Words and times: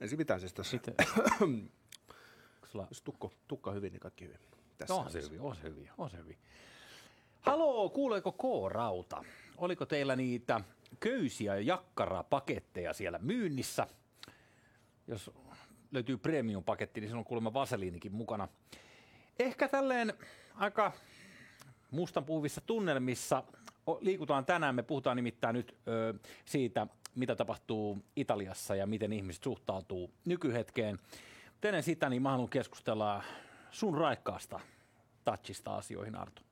Ei 0.00 0.08
se 0.08 0.16
mitään 0.16 0.40
siis 0.40 0.52
tässä. 0.52 0.76
Miten? 0.76 0.94
Sulla... 2.72 2.86
Jos 2.90 3.02
tukko, 3.02 3.32
tukka 3.48 3.70
hyvin, 3.72 3.92
niin 3.92 4.00
kaikki 4.00 4.24
hyvin. 4.24 4.38
Tässä 4.78 4.94
On 4.94 5.10
se 5.10 5.22
hyvin, 5.22 5.40
on 5.40 5.56
se 5.56 5.62
hyvin, 5.62 5.90
on 5.98 6.10
se 6.10 6.16
hyvin. 6.16 6.36
Haloo, 7.40 7.88
kuuleeko 7.88 8.32
K-rauta? 8.32 9.24
Oliko 9.56 9.86
teillä 9.86 10.16
niitä 10.16 10.60
köysiä 11.00 11.54
ja 11.54 11.60
jakkarapaketteja 11.60 12.92
siellä 12.92 13.18
myynnissä? 13.18 13.86
Jos 15.06 15.30
löytyy 15.92 16.18
premium-paketti, 16.18 17.00
niin 17.00 17.08
siinä 17.08 17.18
on 17.18 17.24
kuulemma 17.24 17.52
vaseliinikin 17.52 18.12
mukana. 18.14 18.48
Ehkä 19.38 19.68
tälleen 19.68 20.14
aika 20.54 20.92
mustan 21.90 22.24
puhuvissa 22.24 22.60
tunnelmissa 22.60 23.42
liikutaan 24.00 24.44
tänään. 24.44 24.74
Me 24.74 24.82
puhutaan 24.82 25.16
nimittäin 25.16 25.54
nyt 25.54 25.76
ö, 25.88 26.14
siitä, 26.44 26.86
mitä 27.14 27.36
tapahtuu 27.36 27.98
Italiassa 28.16 28.74
ja 28.74 28.86
miten 28.86 29.12
ihmiset 29.12 29.42
suhtautuu 29.42 30.10
nykyhetkeen. 30.24 30.98
Mutta 31.52 31.68
ennen 31.68 31.82
sitä, 31.82 32.08
niin 32.08 32.22
mä 32.22 32.30
haluan 32.30 32.48
keskustella 32.48 33.22
sun 33.70 33.98
raikkaasta 33.98 34.60
touchista 35.24 35.76
asioihin, 35.76 36.16
Arto. 36.16 36.42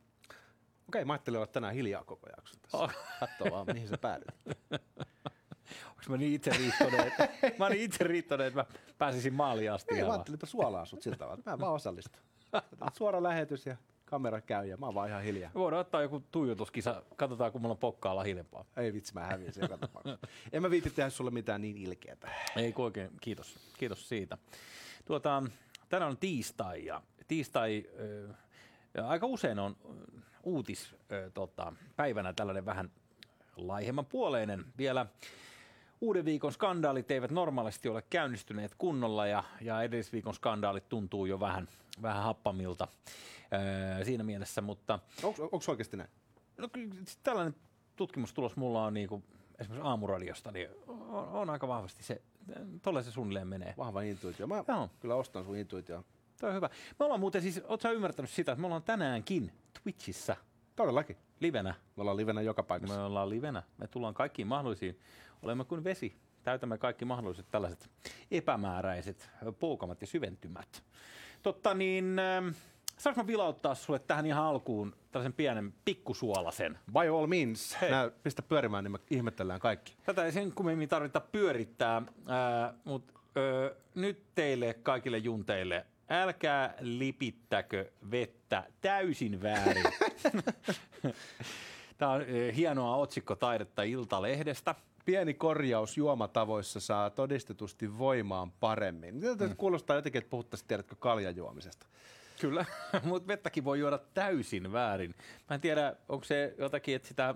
Okei, 0.88 1.04
mä 1.04 1.12
ajattelin 1.12 1.38
olla 1.38 1.46
tänään 1.46 1.74
hiljaa 1.74 2.04
koko 2.04 2.28
jakson 2.36 2.60
tässä. 2.60 2.78
Oh. 2.78 2.90
Katso 3.20 3.44
vaan, 3.50 3.66
mihin 3.72 3.88
sä 3.88 3.98
päädyt. 3.98 4.28
Onko 5.90 6.02
mä 6.08 6.16
niin 6.16 6.34
itse 6.34 6.50
riittonen, 6.50 7.06
että, 7.06 7.28
mä 7.58 7.66
olin 7.66 7.80
itse 7.80 8.04
riittonen, 8.04 8.46
että 8.46 8.60
mä 8.60 8.66
pääsisin 8.98 9.34
maaliin 9.34 9.72
asti. 9.72 9.94
Ei, 9.94 9.98
ja 9.98 10.04
mä 10.04 10.08
vaan- 10.08 10.18
ajattelin 10.18 10.40
suolaa 10.44 10.84
sut 10.84 11.02
siltä 11.02 11.24
että 11.24 11.50
mä 11.50 11.54
en 11.54 11.60
vaan 11.60 11.72
osallistu. 11.72 12.18
Suora 12.94 13.22
lähetys 13.22 13.66
ja 13.66 13.76
kamera 14.06 14.40
käy 14.40 14.66
ja 14.66 14.76
mä 14.76 14.86
oon 14.86 14.94
vaan 14.94 15.08
ihan 15.08 15.22
hiljaa. 15.22 15.50
Me 15.54 15.60
voidaan 15.60 15.80
ottaa 15.80 16.02
joku 16.02 16.20
tuijotuskisa, 16.32 17.02
katsotaan 17.16 17.52
kun 17.52 17.60
mulla 17.60 17.72
on 17.72 17.78
pokkaalla 17.78 18.22
hiljempaa. 18.22 18.64
Ei 18.76 18.92
vitsi, 18.92 19.14
mä 19.14 19.26
häviin 19.26 19.52
sen. 19.52 19.68
En 20.52 20.62
mä 20.62 20.70
viitti 20.70 20.90
tehdä 20.90 21.10
sulle 21.10 21.30
mitään 21.30 21.60
niin 21.60 21.76
ilkeätä. 21.76 22.30
Ei 22.56 22.72
kun 22.72 22.84
oikein, 22.84 23.10
kiitos. 23.20 23.58
Kiitos 23.78 24.08
siitä. 24.08 24.38
Tuota, 25.04 25.42
tänään 25.88 26.10
on 26.10 26.16
tiistai 26.16 26.84
ja 26.84 27.02
tiistai 27.28 27.84
ja 28.94 29.08
aika 29.08 29.26
usein 29.26 29.58
on 29.58 29.76
uutis 30.42 30.94
ö, 31.12 31.30
tota, 31.34 31.72
päivänä 31.96 32.32
tällainen 32.32 32.66
vähän 32.66 32.90
laihemman 33.56 34.06
puoleinen. 34.06 34.64
Vielä 34.78 35.06
uuden 36.00 36.24
viikon 36.24 36.52
skandaalit 36.52 37.10
eivät 37.10 37.30
normaalisti 37.30 37.88
ole 37.88 38.02
käynnistyneet 38.10 38.74
kunnolla 38.78 39.26
ja, 39.26 39.44
ja 39.60 39.82
edellisviikon 39.82 40.34
skandaalit 40.34 40.88
tuntuu 40.88 41.26
jo 41.26 41.40
vähän, 41.40 41.68
vähän 42.02 42.22
happamilta 42.22 42.88
ö, 44.00 44.04
siinä 44.04 44.24
mielessä, 44.24 44.60
mutta 44.60 44.98
Onko, 45.22 45.60
oikeasti 45.68 45.96
näin? 45.96 46.10
No 46.58 46.68
tällainen 47.22 47.54
tutkimustulos 47.96 48.56
mulla 48.56 48.84
on 48.84 48.94
niin 48.94 49.08
kuin, 49.08 49.24
esimerkiksi 49.58 49.88
aamuradiosta, 49.88 50.52
niin 50.52 50.68
on, 50.86 51.28
on 51.28 51.50
aika 51.50 51.68
vahvasti 51.68 52.02
se, 52.02 52.22
tolle 52.82 53.02
se 53.02 53.10
suunnilleen 53.10 53.48
menee. 53.48 53.74
Vahva 53.78 54.02
intuitio. 54.02 54.46
Mä 54.46 54.64
Joo. 54.68 54.90
kyllä 55.00 55.14
ostan 55.14 55.44
sun 55.44 55.56
intuitio. 55.56 56.04
Tämä 56.40 56.50
on 56.50 56.56
hyvä. 56.56 56.70
Me 56.98 57.04
ollaan 57.04 57.20
muuten 57.20 57.42
siis, 57.42 57.60
ootko 57.64 57.90
ymmärtänyt 57.90 58.30
sitä, 58.30 58.52
että 58.52 58.60
me 58.60 58.66
ollaan 58.66 58.82
tänäänkin 58.82 59.52
Twitchissä 59.82 60.36
Todellakin. 60.76 61.16
Livenä. 61.40 61.74
Me 61.96 62.00
ollaan 62.00 62.16
livenä 62.16 62.42
joka 62.42 62.62
paikassa. 62.62 62.96
Me 62.96 63.02
ollaan 63.02 63.30
livenä. 63.30 63.62
Me 63.78 63.86
tullaan 63.86 64.14
kaikkiin 64.14 64.48
mahdollisiin. 64.48 65.00
Olemme 65.42 65.64
kuin 65.64 65.84
vesi. 65.84 66.16
Täytämme 66.42 66.78
kaikki 66.78 67.04
mahdolliset 67.04 67.46
tällaiset 67.50 67.90
epämääräiset 68.30 69.30
poukamat 69.60 70.00
ja 70.00 70.06
syventymät. 70.06 70.82
Totta 71.42 71.74
niin, 71.74 72.18
ähm, 72.18 72.48
saanko 72.98 73.22
mä 73.22 73.26
vilauttaa 73.26 73.74
sulle 73.74 73.98
tähän 73.98 74.26
ihan 74.26 74.44
alkuun 74.44 74.96
tällaisen 75.12 75.32
pienen 75.32 75.74
pikkusuolasen? 75.84 76.78
By 76.92 77.08
all 77.08 77.26
means. 77.26 77.76
Hei. 77.80 77.90
Nää 77.90 78.10
pistä 78.22 78.42
pyörimään, 78.42 78.84
niin 78.84 78.92
me 78.92 78.98
ihmetellään 79.10 79.60
kaikki. 79.60 79.96
Tätä 80.04 80.24
ei 80.24 80.32
sen 80.32 80.52
kummemmin 80.52 80.88
tarvita 80.88 81.20
pyörittää, 81.20 82.02
mutta 82.84 83.12
nyt 83.94 84.22
teille 84.34 84.74
kaikille 84.74 85.18
junteille, 85.18 85.86
älkää 86.08 86.74
lipittäkö 86.80 87.90
vettä 88.10 88.64
täysin 88.80 89.42
väärin. 89.42 89.84
Tämä 91.98 92.10
on 92.10 92.20
ö, 92.20 92.52
hienoa 92.52 92.96
otsikkotaidetta 92.96 93.82
Iltalehdestä. 93.82 94.74
Pieni 95.04 95.34
korjaus 95.34 95.96
juomatavoissa 95.96 96.80
saa 96.80 97.10
todistetusti 97.10 97.98
voimaan 97.98 98.50
paremmin. 98.50 99.14
Mitä 99.14 99.46
mm. 99.46 99.56
kuulostaa 99.56 99.96
jotenkin, 99.96 100.18
että 100.18 100.30
puhuttaisiin, 100.30 100.68
tiedätkö, 100.68 100.96
kaljajuomisesta. 100.98 101.86
Kyllä, 102.40 102.64
mutta 103.04 103.28
vettäkin 103.28 103.64
voi 103.64 103.78
juoda 103.78 103.98
täysin 103.98 104.72
väärin. 104.72 105.14
Mä 105.50 105.54
en 105.54 105.60
tiedä, 105.60 105.96
onko 106.08 106.24
se 106.24 106.54
jotakin, 106.58 106.96
että 106.96 107.08
sitä... 107.08 107.34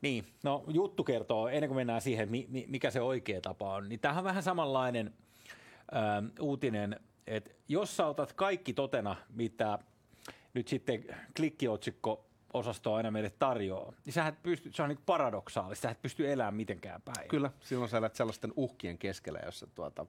Niin, 0.00 0.26
no 0.42 0.64
juttu 0.68 1.04
kertoo, 1.04 1.48
ennen 1.48 1.68
kuin 1.68 1.76
mennään 1.76 2.00
siihen, 2.00 2.30
mi- 2.30 2.46
mi- 2.48 2.66
mikä 2.68 2.90
se 2.90 3.00
oikea 3.00 3.40
tapa 3.40 3.74
on, 3.74 3.88
niin 3.88 4.00
tämähän 4.00 4.20
on 4.20 4.24
vähän 4.24 4.42
samanlainen 4.42 5.14
ää, 5.92 6.22
uutinen, 6.40 7.00
että 7.30 7.50
jos 7.68 7.96
sä 7.96 8.06
otat 8.06 8.32
kaikki 8.32 8.72
totena, 8.72 9.16
mitä 9.28 9.78
nyt 10.54 10.68
sitten 10.68 11.04
klikkiotsikko 11.36 12.26
osasto 12.52 12.94
aina 12.94 13.10
meille 13.10 13.30
tarjoaa, 13.38 13.92
niin 14.04 14.12
sä 14.12 14.26
et 14.26 14.42
pysty, 14.42 14.70
se 14.72 14.82
on 14.82 14.88
niin 14.88 14.98
paradoksaalista, 15.06 15.82
sä 15.82 15.90
et 15.90 16.02
pysty 16.02 16.32
elämään 16.32 16.54
mitenkään 16.54 17.02
päin. 17.02 17.28
Kyllä, 17.28 17.50
silloin 17.60 17.90
sä 17.90 17.98
elät 17.98 18.14
sellaisten 18.14 18.52
uhkien 18.56 18.98
keskellä, 18.98 19.40
jossa 19.44 19.66
tuota, 19.66 20.06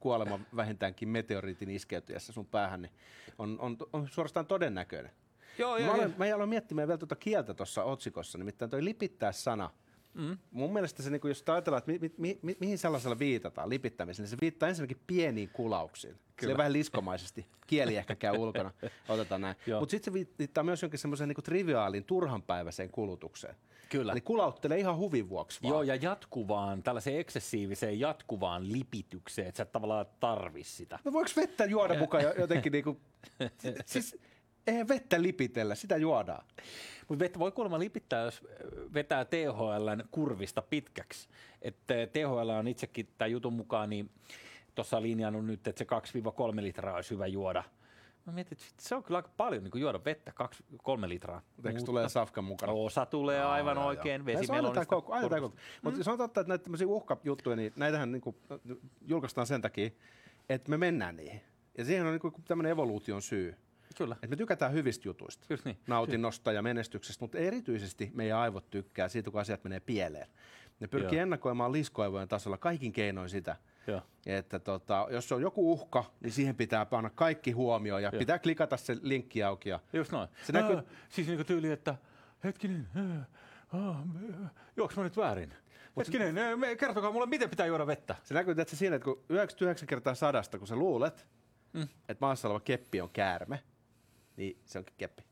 kuolema 0.00 0.40
vähintäänkin 0.56 1.08
meteoriitin 1.08 1.70
iskeytyessä 1.70 2.32
sun 2.32 2.46
päähän, 2.46 2.82
niin 2.82 2.92
on, 3.38 3.56
on, 3.60 3.76
on 3.92 4.08
suorastaan 4.08 4.46
todennäköinen. 4.46 5.12
Joo, 5.58 5.78
Mä, 5.78 5.84
joo, 5.84 5.94
olen, 5.94 6.14
joo. 6.18 6.28
mä 6.30 6.34
aloin 6.34 6.48
miettimään 6.48 6.88
vielä 6.88 6.98
tuota 6.98 7.16
kieltä 7.16 7.54
tuossa 7.54 7.84
otsikossa, 7.84 8.38
nimittäin 8.38 8.70
toi 8.70 8.84
lipittää 8.84 9.32
sana. 9.32 9.70
Mm. 10.14 10.38
Mun 10.50 10.72
mielestä 10.72 11.02
se, 11.02 11.10
niin 11.10 11.20
jos 11.24 11.44
ajatellaan, 11.48 11.78
että 11.78 11.92
mi, 11.92 12.12
mi, 12.18 12.38
mi, 12.42 12.56
mihin 12.60 12.78
sellaisella 12.78 13.18
viitataan, 13.18 13.68
lipittämiseen, 13.68 14.24
niin 14.24 14.30
se 14.30 14.36
viittaa 14.40 14.68
ensinnäkin 14.68 15.00
pieniin 15.06 15.48
kulauksiin. 15.48 16.18
Kyllä. 16.36 16.56
vähän 16.56 16.72
liskomaisesti. 16.72 17.46
Kieli 17.66 17.96
ehkä 17.96 18.14
käy 18.14 18.36
ulkona. 18.36 18.72
Otetaan 19.08 19.40
näin. 19.40 19.56
Mutta 19.80 19.90
sitten 19.90 20.14
se 20.14 20.26
viittaa 20.38 20.64
myös 20.64 20.82
jonkin 20.82 20.98
semmoiseen 20.98 21.28
niin 21.28 21.44
triviaaliin, 21.44 22.04
turhanpäiväiseen 22.04 22.90
kulutukseen. 22.90 23.56
Kyllä. 23.88 24.12
Eli 24.12 24.20
kulauttelee 24.20 24.78
ihan 24.78 24.96
huvin 24.96 25.28
vuoksi 25.28 25.62
vaan. 25.62 25.72
Joo, 25.72 25.82
ja 25.82 25.94
jatkuvaan, 25.94 26.82
tällaiseen 26.82 27.18
eksessiiviseen 27.18 28.00
jatkuvaan 28.00 28.72
lipitykseen, 28.72 29.48
että 29.48 29.56
sä 29.56 29.62
et 29.62 29.72
tavallaan 29.72 30.06
tarvi 30.20 30.64
sitä. 30.64 30.98
No 31.04 31.12
voiko 31.12 31.30
vettä 31.36 31.64
juoda 31.64 31.98
mukaan 31.98 32.24
jo- 32.24 32.34
jotenkin 32.38 32.72
niinku, 32.72 33.00
siis 33.86 34.18
eihän 34.66 34.88
vettä 34.88 35.22
lipitellä, 35.22 35.74
sitä 35.74 35.96
juodaan. 35.96 36.44
Mutta 37.08 37.24
vettä 37.24 37.38
voi 37.38 37.52
kuulemma 37.52 37.78
lipittää, 37.78 38.24
jos 38.24 38.42
vetää 38.94 39.24
THLn 39.24 40.04
kurvista 40.10 40.62
pitkäksi. 40.62 41.28
Että 41.62 41.94
THL 41.94 42.48
on 42.48 42.68
itsekin 42.68 43.08
tämän 43.18 43.32
jutun 43.32 43.52
mukaan, 43.52 43.90
niin 43.90 44.10
tuossa 44.76 45.02
linjannut 45.02 45.46
nyt, 45.46 45.68
että 45.68 45.78
se 45.78 45.86
2-3 46.58 46.62
litraa 46.62 46.94
olisi 46.94 47.10
hyvä 47.10 47.26
juoda. 47.26 47.64
Mä 48.26 48.32
mietin, 48.32 48.58
että 48.60 48.82
se 48.82 48.94
on 48.94 49.02
kyllä 49.02 49.18
aika 49.18 49.30
paljon 49.36 49.64
niin 49.64 49.80
juoda 49.80 50.04
vettä, 50.04 50.32
2-3 50.74 51.08
litraa. 51.08 51.42
Eikö 51.64 51.82
tulee 51.82 52.08
safkan 52.08 52.44
mukana? 52.44 52.72
Osa 52.72 53.06
tulee 53.06 53.38
Joo, 53.38 53.50
aivan 53.50 53.76
joo, 53.76 53.86
oikein 53.86 54.26
joo. 55.36 55.52
Mutta 55.82 56.04
se 56.04 56.10
on 56.10 56.18
totta, 56.18 56.40
että 56.40 56.48
näitä 56.48 56.64
tämmöisiä 56.64 56.86
uhkajuttuja, 56.86 57.56
niin 57.56 57.72
näitähän 57.76 58.12
niinku, 58.12 58.36
julkaistaan 59.06 59.46
sen 59.46 59.62
takia, 59.62 59.90
että 60.48 60.70
me 60.70 60.76
mennään 60.76 61.16
niihin. 61.16 61.40
Ja 61.78 61.84
siihen 61.84 62.06
on 62.06 62.12
niinku 62.12 62.32
tämmöinen 62.48 62.72
evoluution 62.72 63.22
syy. 63.22 63.56
Kyllä, 63.98 64.14
Että 64.14 64.26
me 64.26 64.36
tykätään 64.36 64.72
hyvistä 64.72 65.08
jutuista, 65.08 65.46
just 65.50 65.64
niin. 65.64 65.78
nautinnosta 65.86 66.52
ja 66.52 66.62
menestyksestä, 66.62 67.24
mutta 67.24 67.38
erityisesti 67.38 68.10
meidän 68.14 68.38
aivot 68.38 68.70
tykkää 68.70 69.08
siitä, 69.08 69.30
kun 69.30 69.40
asiat 69.40 69.64
menee 69.64 69.80
pieleen. 69.80 70.26
Ne 70.80 70.86
pyrkii 70.86 71.16
Joo. 71.18 71.22
ennakoimaan 71.22 71.72
liskoaivojen 71.72 72.28
tasolla 72.28 72.58
kaikin 72.58 72.92
keinoin 72.92 73.28
sitä, 73.28 73.56
Joo. 73.86 74.02
että 74.26 74.58
tota, 74.58 75.06
jos 75.10 75.32
on 75.32 75.42
joku 75.42 75.72
uhka, 75.72 76.04
niin 76.20 76.32
siihen 76.32 76.56
pitää 76.56 76.86
panna 76.86 77.10
kaikki 77.10 77.50
huomioon 77.50 78.02
ja 78.02 78.10
Joo. 78.12 78.18
pitää 78.18 78.38
klikata 78.38 78.76
se 78.76 78.96
linkki 79.02 79.42
auki. 79.42 79.68
Ja 79.68 79.80
Just 79.92 80.12
noin. 80.12 80.28
Se 80.46 80.52
näkyy- 80.52 80.76
Ää, 80.76 80.82
siis 81.08 81.26
niinku 81.26 81.44
tyyli, 81.44 81.70
että 81.70 81.94
hetkinen, 82.44 82.88
ää, 82.94 83.26
juoks 84.76 84.96
mä 84.96 85.02
nyt 85.02 85.16
väärin? 85.16 85.54
Hetkinen, 85.96 86.38
ää, 86.38 86.56
me- 86.56 86.76
kertokaa 86.76 87.12
mulle, 87.12 87.26
miten 87.26 87.50
pitää 87.50 87.66
juoda 87.66 87.86
vettä. 87.86 88.16
se 88.22 88.34
näkyy 88.34 88.54
tietysti 88.54 88.76
siinä, 88.76 88.96
että 88.96 89.04
kun 89.04 89.24
99 89.28 89.86
kertaa 89.86 90.14
sadasta, 90.14 90.58
kun 90.58 90.66
sä 90.66 90.76
luulet, 90.76 91.26
mm. 91.72 91.82
että 91.82 92.16
maassa 92.26 92.48
oleva 92.48 92.60
keppi 92.60 93.00
on 93.00 93.10
käärme, 93.10 93.62
niin 94.36 94.60
se 94.64 94.78
onkin 94.78 94.94
keppi. 94.98 95.22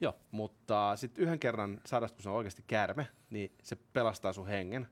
Joo, 0.00 0.16
Mutta 0.30 0.96
sitten 0.96 1.24
yhden 1.24 1.38
kerran 1.38 1.80
sadasta, 1.86 2.16
kun 2.16 2.22
se 2.22 2.28
on 2.28 2.34
oikeasti 2.34 2.64
käärme, 2.66 3.06
niin 3.30 3.52
se 3.62 3.76
pelastaa 3.92 4.32
sun 4.32 4.46
hengen. 4.46 4.88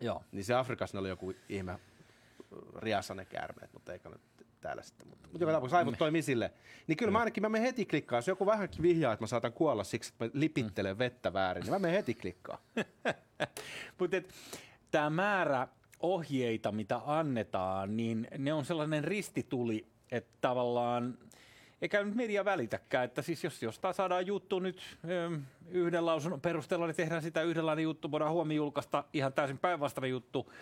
joo. 0.00 0.24
Niin 0.32 0.44
se 0.44 0.54
Afrikassa 0.54 0.98
oli 0.98 1.08
joku 1.08 1.34
ihme 1.48 1.78
äh, 2.52 2.82
riasane 2.82 3.24
käärmeet, 3.24 3.72
mutta 3.72 3.92
eikä 3.92 4.08
nyt 4.08 4.20
täällä 4.60 4.82
sitten. 4.82 5.08
Mutta, 5.08 5.28
mutta 5.28 5.42
joka 5.44 5.52
tapauksessa 5.52 5.78
aivot 5.78 5.98
toimii 5.98 6.22
silleen. 6.22 6.50
Niin 6.86 6.96
kyllä 6.96 7.12
mä 7.12 7.18
ainakin 7.18 7.42
mä 7.42 7.48
menen 7.48 7.66
heti 7.66 7.86
klikkaan. 7.86 8.18
Jos 8.18 8.28
joku 8.28 8.46
vähänkin 8.46 8.82
vihjaa, 8.82 9.12
että 9.12 9.22
mä 9.22 9.26
saatan 9.26 9.52
kuolla 9.52 9.84
siksi, 9.84 10.12
että 10.12 10.24
mä 10.24 10.30
lipittelen 10.34 10.98
vettä 10.98 11.32
väärin, 11.32 11.62
niin 11.62 11.72
mä 11.72 11.78
menen 11.78 11.96
heti 11.96 12.14
klikkaan. 12.14 12.58
Mutta 13.98 14.16
tämä 14.90 15.10
määrä 15.10 15.68
ohjeita, 16.00 16.72
mitä 16.72 17.00
annetaan, 17.06 17.96
niin 17.96 18.28
ne 18.38 18.52
on 18.52 18.64
sellainen 18.64 19.04
ristituli, 19.04 19.86
että 20.10 20.38
tavallaan 20.40 21.18
eikä 21.82 22.04
nyt 22.04 22.14
media 22.14 22.44
välitäkään, 22.44 23.04
että 23.04 23.22
siis 23.22 23.44
jos 23.44 23.62
jostain 23.62 23.94
saadaan 23.94 24.26
juttu 24.26 24.58
nyt 24.58 24.80
ö, 25.08 25.38
yhden 25.68 26.06
lausunnon 26.06 26.40
perusteella, 26.40 26.86
niin 26.86 26.96
tehdään 26.96 27.22
sitä 27.22 27.42
yhdenlainen 27.42 27.82
juttu, 27.82 28.10
voidaan 28.10 28.32
huomenna 28.32 28.56
julkaista 28.56 29.04
ihan 29.12 29.32
täysin 29.32 29.58
päinvastainen 29.58 30.10
juttu. 30.10 30.52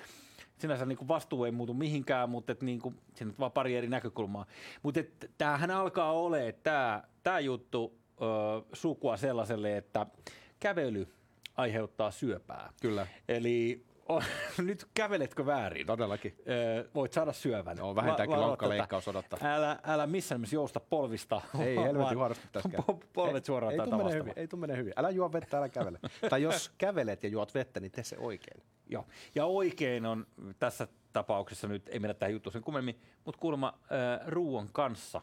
Sinänsä 0.59 0.87
niin 0.87 0.99
kuin 0.99 1.09
vastuu 1.09 1.45
ei 1.45 1.53
muutu 1.53 1.75
mihinkään, 1.75 2.31
mutta 2.31 2.53
et 2.53 2.63
niin 2.63 2.81
kuin, 2.81 2.99
siinä 3.15 3.31
on 3.31 3.37
vaan 3.39 3.53
pari 3.53 3.77
eri 3.77 3.89
näkökulmaa. 3.89 4.47
Mutta 4.83 5.01
tämähän 5.39 5.71
alkaa 5.71 6.13
olemaan 6.13 6.53
tämä, 6.63 7.03
tämä 7.23 7.41
juttu 7.41 7.99
ö, 8.21 8.25
sukua 8.73 9.17
sellaiselle, 9.17 9.77
että 9.77 10.07
kävely 10.61 11.09
aiheuttaa 11.57 12.11
syöpää. 12.11 12.73
Kyllä. 12.83 13.07
Eli 13.29 13.85
on, 14.09 14.23
nyt 14.67 14.87
käveletkö 14.95 15.47
väärin? 15.47 15.87
Todellakin. 15.87 16.37
Ö, 16.49 16.89
voit 16.95 17.13
saada 17.13 17.33
syövän. 17.33 17.77
Joo, 17.79 17.95
vähintäänkin 17.95 18.41
lonkkaleikkaus 18.41 19.09
odottaa. 19.09 19.39
Älä, 19.43 19.79
älä 19.85 20.07
missään 20.07 20.39
nimessä 20.39 20.57
jousta 20.57 20.81
polvista. 20.81 21.41
Ei 21.61 21.77
helvetin 21.85 22.19
huonosti 22.19 22.49
tässä 22.53 22.69
käy. 22.69 22.81
po- 22.81 23.07
Polvet 23.13 23.45
suoraan 23.45 23.73
ei, 23.73 23.81
ei, 23.81 23.87
tuu 23.91 24.11
hyvin, 24.11 24.33
ei 24.37 24.49
tuu 24.49 24.59
menee 24.59 24.77
hyvin. 24.77 24.93
Älä 24.97 25.11
juo 25.11 25.33
vettä, 25.33 25.59
älä 25.59 25.69
kävele. 25.69 25.99
tai 26.31 26.43
jos 26.43 26.71
kävelet 26.79 27.23
ja 27.23 27.29
juot 27.29 27.55
vettä, 27.55 27.81
niin 27.81 27.93
tee 27.93 28.05
se 28.05 28.19
oikein. 28.19 28.63
Joo. 28.87 29.07
Ja 29.35 29.45
oikein 29.45 30.07
on 30.07 30.27
tässä 30.59 30.89
tapauksessa 31.13 31.69
nyt, 31.69 31.89
ei 31.89 31.99
mennä 31.99 32.15
tähän 32.15 32.33
juttuun 32.33 32.53
sen 32.53 32.63
kummemmin, 32.63 33.01
mutta 33.25 33.41
kuulemma 33.41 33.79
äh, 33.83 34.27
ruoan 34.27 34.69
kanssa 34.73 35.23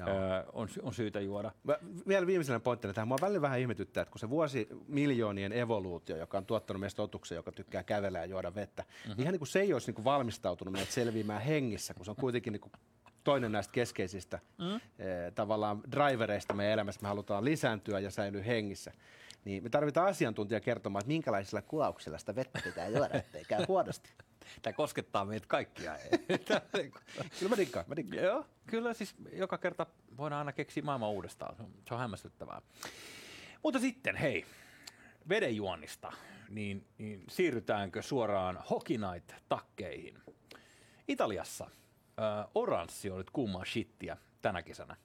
äh, 0.00 0.06
on, 0.52 0.68
on 0.82 0.94
syytä 0.94 1.20
juoda. 1.20 1.52
Mä, 1.64 1.78
vielä 2.08 2.26
viimeisenä 2.26 2.60
pointtina 2.60 2.94
tähän. 2.94 3.08
Mua 3.08 3.18
välillä 3.20 3.42
vähän 3.42 3.60
ihmetyttää, 3.60 4.02
että 4.02 4.12
kun 4.12 4.18
se 4.18 4.30
vuosi 4.30 4.68
miljoonien 4.88 5.52
evoluutio, 5.52 6.16
joka 6.16 6.38
on 6.38 6.46
tuottanut 6.46 6.80
meistä 6.80 7.02
otuksen, 7.02 7.36
joka 7.36 7.52
tykkää 7.52 7.82
kävellä 7.82 8.18
ja 8.18 8.24
juoda 8.24 8.54
vettä, 8.54 8.82
mm-hmm. 8.82 9.22
ihan 9.22 9.32
niin 9.32 9.40
kuin 9.40 9.48
se 9.48 9.60
ei 9.60 9.72
olisi 9.72 9.88
niin 9.88 9.94
kuin 9.94 10.04
valmistautunut 10.04 10.72
meidät 10.72 10.90
selviämään 10.90 11.42
hengissä, 11.42 11.94
kun 11.94 12.04
se 12.04 12.10
on 12.10 12.16
kuitenkin 12.16 12.52
niin 12.52 12.60
kuin 12.60 12.72
toinen 13.28 13.52
näistä 13.52 13.72
keskeisistä 13.72 14.38
mm. 14.58 14.74
eh, 14.74 14.80
tavallaan 15.34 15.82
drivereista 15.92 16.54
meidän 16.54 16.72
elämässä. 16.72 17.00
Me 17.02 17.08
halutaan 17.08 17.44
lisääntyä 17.44 18.00
ja 18.00 18.10
säilyä 18.10 18.42
hengissä. 18.42 18.92
Niin 19.44 19.62
me 19.62 19.68
tarvitaan 19.68 20.08
asiantuntija 20.08 20.60
kertomaan, 20.60 21.00
että 21.00 21.08
minkälaisilla 21.08 21.62
kulauksilla 21.62 22.18
sitä 22.18 22.34
vettä 22.34 22.60
pitää 22.64 22.88
juoda, 22.88 23.14
ettei 23.18 23.44
käy 23.44 23.64
huonosti. 23.68 24.10
Tämä 24.62 24.72
koskettaa 24.74 25.24
meitä 25.24 25.46
kaikkia. 25.46 25.92
Kyllä 27.38 27.48
mä 27.48 27.56
dikkaan, 27.56 27.84
mä 27.88 27.96
dikkaan. 27.96 28.22
Joo, 28.22 28.46
kyllä 28.66 28.94
siis 28.94 29.14
joka 29.32 29.58
kerta 29.58 29.86
voidaan 30.16 30.38
aina 30.38 30.52
keksiä 30.52 30.82
maailman 30.82 31.10
uudestaan. 31.10 31.56
Se 31.88 31.94
on, 31.94 32.00
hämmästyttävää. 32.00 32.62
Mutta 33.62 33.80
sitten, 33.80 34.16
hei, 34.16 34.46
vedenjuonnista, 35.28 36.12
niin, 36.48 36.86
niin 36.98 37.24
siirrytäänkö 37.30 38.02
suoraan 38.02 38.58
Hockey 38.70 38.96
Night-takkeihin? 38.96 40.18
Italiassa 41.08 41.70
äh, 42.18 42.46
oranssi 42.54 43.10
on 43.10 43.18
nyt 43.18 43.30
kuumaa 43.30 43.64
shittiä 43.64 44.16
tänä 44.42 44.62
kesänä. 44.62 44.96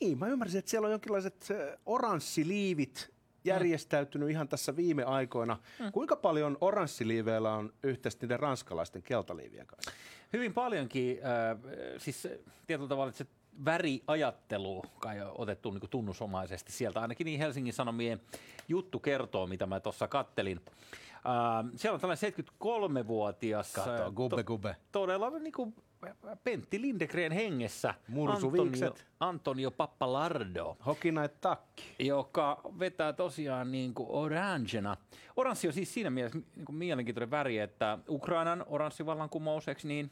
Niin, 0.00 0.18
mä 0.18 0.26
ymmärsin, 0.26 0.58
että 0.58 0.70
siellä 0.70 0.86
on 0.86 0.92
jonkinlaiset 0.92 1.48
äh, 1.50 1.78
oranssiliivit 1.86 3.10
järjestäytynyt 3.44 4.30
ihan 4.30 4.48
tässä 4.48 4.76
viime 4.76 5.04
aikoina. 5.04 5.58
Mm. 5.78 5.92
Kuinka 5.92 6.16
paljon 6.16 6.58
oranssiliiveillä 6.60 7.54
on 7.54 7.72
yhteistä 7.82 8.26
niiden 8.26 8.40
ranskalaisten 8.40 9.02
keltaliivien 9.02 9.66
kanssa? 9.66 9.90
Hyvin 10.32 10.54
paljonkin, 10.54 11.18
äh, 11.24 11.58
siis 11.98 12.26
äh, 12.26 12.32
tietyllä 12.66 12.88
tavalla 12.88 13.08
että 13.08 13.18
se 13.18 13.26
väriajattelu 13.64 14.82
kai 14.98 15.20
on 15.20 15.32
otettu 15.38 15.70
niin 15.70 15.90
tunnusomaisesti 15.90 16.72
sieltä. 16.72 17.00
Ainakin 17.00 17.24
niin 17.24 17.40
Helsingin 17.40 17.72
Sanomien 17.72 18.20
juttu 18.68 18.98
kertoo, 19.00 19.46
mitä 19.46 19.66
mä 19.66 19.80
tuossa 19.80 20.08
kattelin. 20.08 20.60
Äh, 21.18 21.70
siellä 21.76 21.94
on 21.94 22.00
tällainen 22.00 22.32
73-vuotias, 23.02 23.72
Kato, 23.72 23.90
äh, 23.90 24.12
gubbe, 24.14 24.44
gubbe. 24.44 24.76
todella 24.92 25.30
niin 25.30 25.52
kuin 25.52 25.74
Pentti 26.44 26.80
Lindegren 26.80 27.32
hengessä, 27.32 27.94
Mursuviikset. 28.08 28.88
Antonio, 28.88 29.06
Antonio 29.20 29.70
Pappalardo 29.70 30.76
Night 31.04 31.40
takki. 31.40 31.82
joka 31.98 32.60
vetää 32.78 33.12
tosiaan 33.12 33.72
niin 33.72 33.94
kuin 33.94 34.08
orangena. 34.10 34.96
Oranssi 35.36 35.66
on 35.66 35.72
siis 35.72 35.94
siinä 35.94 36.10
mielessä 36.10 36.38
niin 36.56 36.64
kuin 36.64 36.76
mielenkiintoinen 36.76 37.30
väri, 37.30 37.58
että 37.58 37.98
Ukrainan 38.08 38.64
oranssivallankumous, 38.68 39.68
eikö 39.68 39.80
niin? 39.84 40.10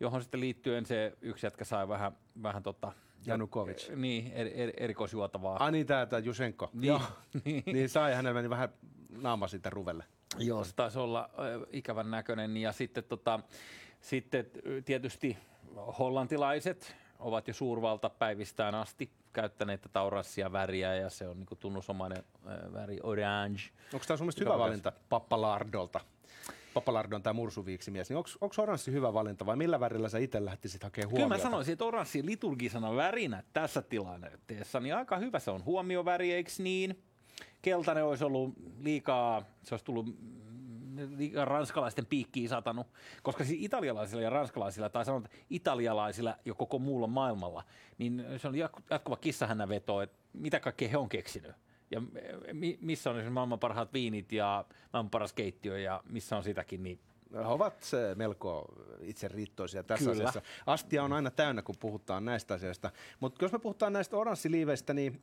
Johon 0.00 0.22
sitten 0.22 0.40
liittyen 0.40 0.86
se 0.86 1.16
yksi 1.22 1.46
jätkä 1.46 1.64
sai 1.64 1.88
vähän, 1.88 2.12
vähän 2.42 2.62
tota, 2.62 2.92
Janukovic. 3.26 3.90
niin, 3.96 4.32
er, 4.32 4.46
er, 4.54 4.72
erikoisjuotavaa. 4.76 5.56
Ai 5.60 5.72
niin, 5.72 5.86
tää 5.86 6.06
Jusenko. 6.24 6.70
Niin, 6.72 6.86
Joo. 6.86 7.00
niin. 7.44 7.62
niin 7.66 7.88
sai, 7.88 8.14
hänellä 8.14 8.34
meni 8.34 8.50
vähän 8.50 8.68
naama 9.08 9.48
siitä 9.48 9.70
ruvelle. 9.70 10.04
Joo, 10.38 10.64
se 10.64 10.74
taisi 10.74 10.98
olla 10.98 11.30
ikävän 11.70 12.10
näköinen. 12.10 12.56
Ja 12.56 12.72
sitten, 12.72 13.04
tota, 13.04 13.40
sitten 14.00 14.46
tietysti 14.84 15.36
hollantilaiset 15.98 16.96
ovat 17.18 17.48
jo 17.48 17.54
suurvalta 17.54 18.10
päivistään 18.10 18.74
asti 18.74 19.10
käyttäneet 19.32 19.80
tätä 19.80 20.02
oranssia 20.02 20.52
väriä 20.52 20.94
ja 20.94 21.10
se 21.10 21.28
on 21.28 21.36
niin 21.36 21.46
kuin 21.46 21.58
tunnusomainen 21.58 22.24
väri 22.72 22.98
orange. 23.02 23.60
Onko 23.92 24.06
tämä 24.06 24.16
sun 24.16 24.24
mielestä 24.24 24.44
hyvä 24.44 24.58
valinta 24.58 24.92
Pappalardolta? 25.08 26.00
Pappalardo 26.74 27.16
on 27.16 27.22
tämä 27.22 27.32
mursuviiksimies, 27.32 28.08
niin 28.08 28.16
onko 28.16 28.54
oranssi 28.58 28.92
hyvä 28.92 29.14
valinta 29.14 29.46
vai 29.46 29.56
millä 29.56 29.80
värillä 29.80 30.08
sä 30.08 30.18
itse 30.18 30.44
lähtisit 30.44 30.82
hakemaan 30.82 31.10
Kyllä 31.10 31.20
huomiota? 31.20 31.44
mä 31.44 31.50
sanoisin, 31.50 31.72
että 31.72 31.84
oranssi 31.84 32.26
liturgisena 32.26 32.96
värinä 32.96 33.42
tässä 33.52 33.82
tilanteessa, 33.82 34.80
niin 34.80 34.94
aika 34.94 35.18
hyvä 35.18 35.38
se 35.38 35.50
on 35.50 35.64
huomioväri, 35.64 36.32
eikö 36.32 36.50
niin? 36.58 37.02
Keltainen 37.62 38.04
olisi 38.04 38.24
ollut 38.24 38.54
liikaa, 38.78 39.42
se 39.62 39.74
olisi 39.74 39.84
tullut 39.84 40.06
liikaa 41.16 41.44
ranskalaisten 41.44 42.06
piikkiin 42.06 42.48
satanut, 42.48 42.86
koska 43.22 43.44
siis 43.44 43.64
italialaisilla 43.64 44.22
ja 44.22 44.30
ranskalaisilla, 44.30 44.88
tai 44.88 45.04
sanotaan 45.04 45.34
italialaisilla 45.50 46.36
ja 46.44 46.54
koko 46.54 46.78
muulla 46.78 47.06
maailmalla, 47.06 47.64
niin 47.98 48.24
se 48.36 48.48
on 48.48 48.54
jatku- 48.54 48.82
jatkuva 48.90 49.16
kissahännäveto, 49.16 50.02
että 50.02 50.18
mitä 50.32 50.60
kaikkea 50.60 50.88
he 50.88 50.96
on 50.96 51.08
keksinyt. 51.08 51.52
Ja 51.90 52.02
mi- 52.52 52.78
missä 52.80 53.10
on 53.10 53.16
esimerkiksi 53.16 53.32
maailman 53.32 53.58
parhaat 53.58 53.92
viinit 53.92 54.32
ja 54.32 54.64
maailman 54.92 55.10
paras 55.10 55.32
keittiö 55.32 55.78
ja 55.78 56.02
missä 56.10 56.36
on 56.36 56.42
sitäkin, 56.44 56.82
niin 56.82 57.00
He 57.32 57.38
ovat 57.38 57.82
se 57.82 58.14
melko 58.14 58.74
itse 59.00 59.28
riittoisia 59.28 59.82
tässä 59.82 60.10
Kyllä. 60.10 60.28
asiassa. 60.28 60.42
Astia 60.66 61.02
on 61.02 61.12
aina 61.12 61.30
täynnä, 61.30 61.62
kun 61.62 61.74
puhutaan 61.80 62.24
näistä 62.24 62.54
asioista. 62.54 62.90
Mutta 63.20 63.44
jos 63.44 63.52
me 63.52 63.58
puhutaan 63.58 63.92
näistä 63.92 64.16
oranssiliiveistä, 64.16 64.94
niin 64.94 65.22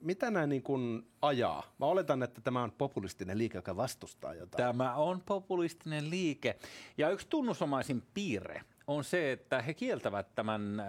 mitä 0.00 0.30
nämä 0.30 0.46
niin 0.46 0.62
kuin 0.62 1.06
ajaa? 1.22 1.62
Mä 1.78 1.86
oletan, 1.86 2.22
että 2.22 2.40
tämä 2.40 2.62
on 2.62 2.72
populistinen 2.72 3.38
liike, 3.38 3.58
joka 3.58 3.76
vastustaa 3.76 4.34
jotain. 4.34 4.64
Tämä 4.66 4.94
on 4.94 5.20
populistinen 5.20 6.10
liike. 6.10 6.58
Ja 6.98 7.10
yksi 7.10 7.26
tunnusomaisin 7.30 8.02
piirre 8.14 8.62
on 8.86 9.04
se, 9.04 9.32
että 9.32 9.62
he 9.62 9.74
kieltävät 9.74 10.34
tämän 10.34 10.80
äh, 10.80 10.86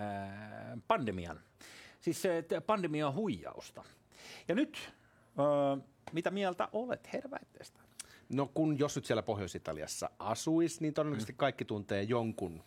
pandemian. 0.87 1.39
Siis 2.01 2.21
se, 2.21 2.37
että 2.37 2.61
pandemia 2.61 3.07
on 3.07 3.15
huijausta. 3.15 3.83
Ja 4.47 4.55
nyt, 4.55 4.93
äh, 5.39 5.83
mitä 6.11 6.31
mieltä 6.31 6.69
olet 6.71 7.13
heidän 7.13 7.31
väitteestä? 7.31 7.79
No 8.29 8.51
kun 8.53 8.79
jos 8.79 8.95
nyt 8.95 9.05
siellä 9.05 9.23
Pohjois-Italiassa 9.23 10.09
asuisi, 10.19 10.81
niin 10.81 10.93
todennäköisesti 10.93 11.33
Mm. 11.33 11.37
kaikki 11.37 11.65
tuntee 11.65 12.03
jonkun 12.03 12.63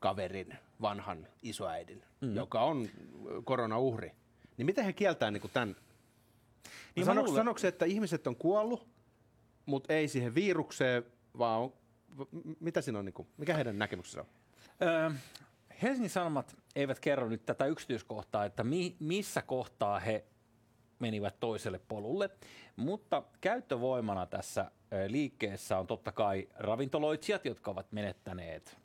kaverin, 0.00 0.54
vanhan 0.80 1.26
isoäidin, 1.42 2.02
mm. 2.20 2.34
joka 2.36 2.60
on 2.60 2.88
koronauhri. 3.44 4.12
Niin 4.56 4.66
miten 4.66 4.84
he 4.84 4.92
kieltää 4.92 5.30
niin 5.30 5.40
kuin 5.40 5.50
tämän? 5.50 5.76
Niin 6.96 7.06
luulen- 7.06 7.34
sanoiko 7.34 7.58
se, 7.58 7.68
että 7.68 7.84
ihmiset 7.84 8.26
on 8.26 8.36
kuollut, 8.36 8.88
mutta 9.66 9.92
ei 9.92 10.08
siihen 10.08 10.34
virukseen, 10.34 11.04
vaan 11.38 11.60
on, 11.60 11.72
mitä 12.60 12.80
siinä 12.80 12.98
on, 12.98 13.04
niin 13.04 13.12
kuin, 13.12 13.28
mikä 13.36 13.54
heidän 13.54 13.78
näkemyksensä 13.78 14.20
on? 14.20 14.26
Öö, 14.82 15.10
Helsingin 15.82 16.10
Sanomat 16.10 16.56
eivät 16.76 17.00
kerro 17.00 17.28
nyt 17.28 17.46
tätä 17.46 17.66
yksityiskohtaa, 17.66 18.44
että 18.44 18.64
mi- 18.64 18.96
missä 19.00 19.42
kohtaa 19.42 20.00
he 20.00 20.24
menivät 20.98 21.40
toiselle 21.40 21.80
polulle, 21.88 22.30
mutta 22.76 23.22
käyttövoimana 23.40 24.26
tässä 24.26 24.70
liikkeessä 25.08 25.78
on 25.78 25.86
totta 25.86 26.12
kai 26.12 26.48
ravintoloitsijat, 26.54 27.44
jotka 27.44 27.70
ovat 27.70 27.92
menettäneet 27.92 28.76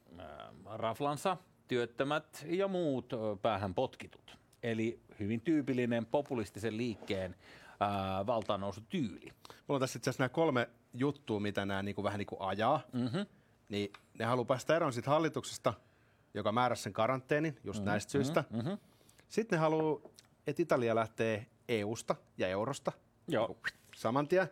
raflansa, 0.65 1.37
työttömät 1.67 2.45
ja 2.49 2.67
muut 2.67 3.13
päähän 3.41 3.73
potkitut. 3.73 4.37
Eli 4.63 4.99
hyvin 5.19 5.41
tyypillinen 5.41 6.05
populistisen 6.05 6.77
liikkeen 6.77 7.35
ää, 7.79 8.25
valtaannousutyyli. 8.25 9.31
Mulla 9.67 9.75
on 9.75 9.79
tässä 9.79 9.97
itse 9.97 10.09
asiassa 10.09 10.23
nämä 10.23 10.29
kolme 10.29 10.69
juttua, 10.93 11.39
mitä 11.39 11.65
nämä 11.65 11.83
niin 11.83 11.95
kuin, 11.95 12.03
vähän 12.03 12.17
niin 12.17 12.27
kuin 12.27 12.41
ajaa. 12.41 12.81
Mm-hmm. 12.93 13.25
Niin 13.69 13.93
ne 14.19 14.25
haluaa 14.25 14.45
päästä 14.45 14.75
eroon 14.75 14.93
siitä 14.93 15.09
hallituksesta, 15.09 15.73
joka 16.33 16.51
määräsi 16.51 16.83
sen 16.83 16.93
karanteenin 16.93 17.57
just 17.63 17.79
mm-hmm. 17.79 17.89
näistä 17.89 18.11
syistä. 18.11 18.43
Mm-hmm. 18.49 18.77
Sitten 19.29 19.57
ne 19.57 19.61
haluaa, 19.61 19.99
että 20.47 20.61
Italia 20.61 20.95
lähtee 20.95 21.45
EUsta 21.67 22.15
ja 22.37 22.47
eurosta 22.47 22.91
Joo. 23.27 23.47
Niin 23.47 23.55
kuin 23.55 23.71
saman 23.95 24.27
tien. 24.27 24.49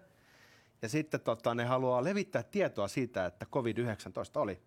Ja 0.81 0.89
sitten 0.89 1.21
tota, 1.21 1.55
ne 1.55 1.65
haluaa 1.65 2.03
levittää 2.03 2.43
tietoa 2.43 2.88
siitä, 2.88 3.25
että 3.25 3.45
COVID-19 3.45 4.39
oli 4.39 4.62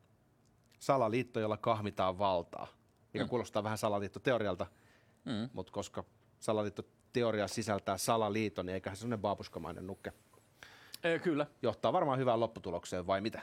salaliitto, 0.78 1.40
jolla 1.40 1.57
kahmitaan 1.57 2.19
valtaa. 2.19 2.66
Mikä 3.12 3.25
mm. 3.25 3.28
kuulostaa 3.28 3.62
vähän 3.62 3.78
salaliittoteorialta, 3.78 4.66
mm. 5.25 5.49
mutta 5.53 5.73
koska 5.73 6.05
salaliittoteoria 6.39 7.49
sisältää 7.49 7.99
salaliiton, 7.99 8.67
niin 8.67 8.75
eiköhän 8.75 8.97
se 8.97 9.00
sellainen 9.00 9.21
baabuskamainen 9.21 9.87
nukke 9.87 10.12
Ö, 11.05 11.19
kyllä. 11.19 11.47
johtaa 11.62 11.93
varmaan 11.93 12.19
hyvään 12.19 12.41
lopputulokseen, 12.41 13.07
vai 13.07 13.21
mitä? 13.21 13.43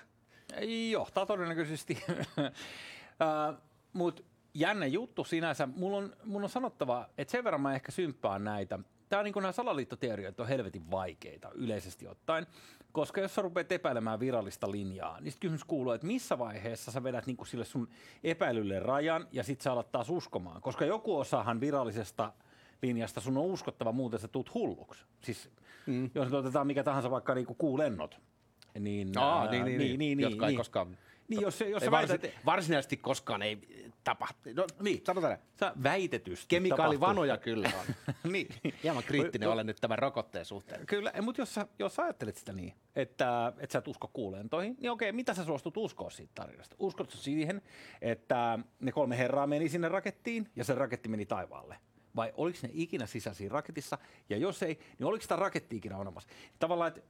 Johtaa 0.91 1.25
todennäköisesti. 1.25 2.03
Mutta 3.93 4.24
jännä 4.53 4.86
juttu 4.86 5.24
sinänsä. 5.24 5.67
Mulla 5.75 5.98
on, 5.98 6.15
mulla 6.25 6.43
on 6.43 6.50
sanottava, 6.50 7.10
että 7.17 7.31
sen 7.31 7.43
verran 7.43 7.62
mä 7.62 7.75
ehkä 7.75 7.91
symppaan 7.91 8.43
näitä 8.43 8.79
tää 9.09 9.19
on 9.19 9.25
niin 9.25 9.33
nämä 9.35 9.51
salaliittoteoriat 9.51 10.39
on 10.39 10.47
helvetin 10.47 10.91
vaikeita 10.91 11.51
yleisesti 11.55 12.07
ottaen, 12.07 12.47
koska 12.91 13.21
jos 13.21 13.35
sä 13.35 13.41
rupeat 13.41 13.71
epäilemään 13.71 14.19
virallista 14.19 14.71
linjaa, 14.71 15.21
niin 15.21 15.31
sit 15.31 15.41
kysymys 15.41 15.63
kuuluu, 15.63 15.91
että 15.91 16.07
missä 16.07 16.39
vaiheessa 16.39 16.91
sä 16.91 17.03
vedät 17.03 17.25
niin 17.25 17.37
sille 17.45 17.65
sun 17.65 17.87
epäilylle 18.23 18.79
rajan 18.79 19.27
ja 19.31 19.43
sit 19.43 19.61
sä 19.61 19.71
alat 19.71 19.91
taas 19.91 20.09
uskomaan, 20.09 20.61
koska 20.61 20.85
joku 20.85 21.17
osahan 21.17 21.59
virallisesta 21.59 22.33
linjasta 22.81 23.21
sun 23.21 23.37
on 23.37 23.45
uskottava, 23.45 23.91
muuten 23.91 24.19
sä 24.19 24.27
tuut 24.27 24.53
hulluksi. 24.53 25.05
Siis 25.21 25.49
mm. 25.85 26.09
jos 26.15 26.33
otetaan 26.33 26.67
mikä 26.67 26.83
tahansa 26.83 27.11
vaikka 27.11 27.35
niinku 27.35 27.53
kuulennot, 27.53 28.19
niin, 28.79 29.17
Aa, 29.17 29.41
ää, 29.41 29.51
niin, 29.51 29.65
niin, 29.65 29.79
niin, 29.79 29.99
niin, 29.99 30.19
jotka 30.19 30.45
niin, 30.45 30.51
ei 30.51 30.57
koskaan 30.57 30.97
niin, 31.27 31.41
jos, 31.41 31.62
jos 31.62 31.84
ei 31.84 31.91
varsin, 31.91 32.22
väität, 32.22 32.46
varsinaisesti 32.46 32.98
koskaan 32.98 33.41
ei 33.41 33.57
tapahtu. 34.03 34.50
No, 34.55 34.67
niin, 34.81 35.01
sanotaan 35.05 35.38
Sä 35.60 35.74
väitetysti 35.84 36.46
Kemikaalivanoja 36.48 37.38
kyllä 37.38 37.72
on. 37.79 38.13
niin. 38.31 38.48
Hieman 38.84 39.03
kriittinen 39.03 39.50
olen 39.50 39.65
nyt 39.65 39.77
tämän 39.81 40.00
rokotteen 40.00 40.46
suhteen. 40.46 40.86
Kyllä, 40.86 41.13
mutta 41.22 41.41
jos 41.41 41.53
sä, 41.53 41.67
jos 41.79 41.96
sä 41.96 42.03
ajattelet 42.03 42.38
sitä 42.38 42.53
niin, 42.53 42.74
että, 42.96 43.53
että 43.60 43.74
sä 43.74 43.79
et 43.79 43.88
usko 43.88 44.10
kuulentoihin, 44.13 44.75
niin 44.79 44.91
okei, 44.91 45.12
mitä 45.12 45.34
sä 45.34 45.46
suostut 45.46 45.77
uskoa 45.77 46.10
siitä 46.10 46.31
tarinasta? 46.36 46.75
Uskotko 46.79 47.17
siihen, 47.17 47.62
että 48.01 48.60
ne 48.79 48.91
kolme 48.91 49.17
herraa 49.17 49.48
meni 49.48 49.69
sinne 49.69 49.89
rakettiin 49.89 50.50
ja 50.55 50.63
se 50.63 50.75
raketti 50.75 51.10
meni 51.10 51.25
taivaalle? 51.25 51.77
vai 52.17 52.34
oliko 52.38 52.57
ne 52.63 52.69
ikinä 52.74 53.05
sisäisiä 53.05 53.50
raketissa, 53.50 53.98
ja 54.29 54.38
jos 54.38 54.63
ei, 54.63 54.79
niin 55.00 55.07
oliko 55.07 55.22
sitä 55.22 55.36
raketti 55.36 55.75
ikinä 55.75 55.98
olemassa? 55.98 56.29
Tavallaan, 56.60 56.88
että 56.88 57.01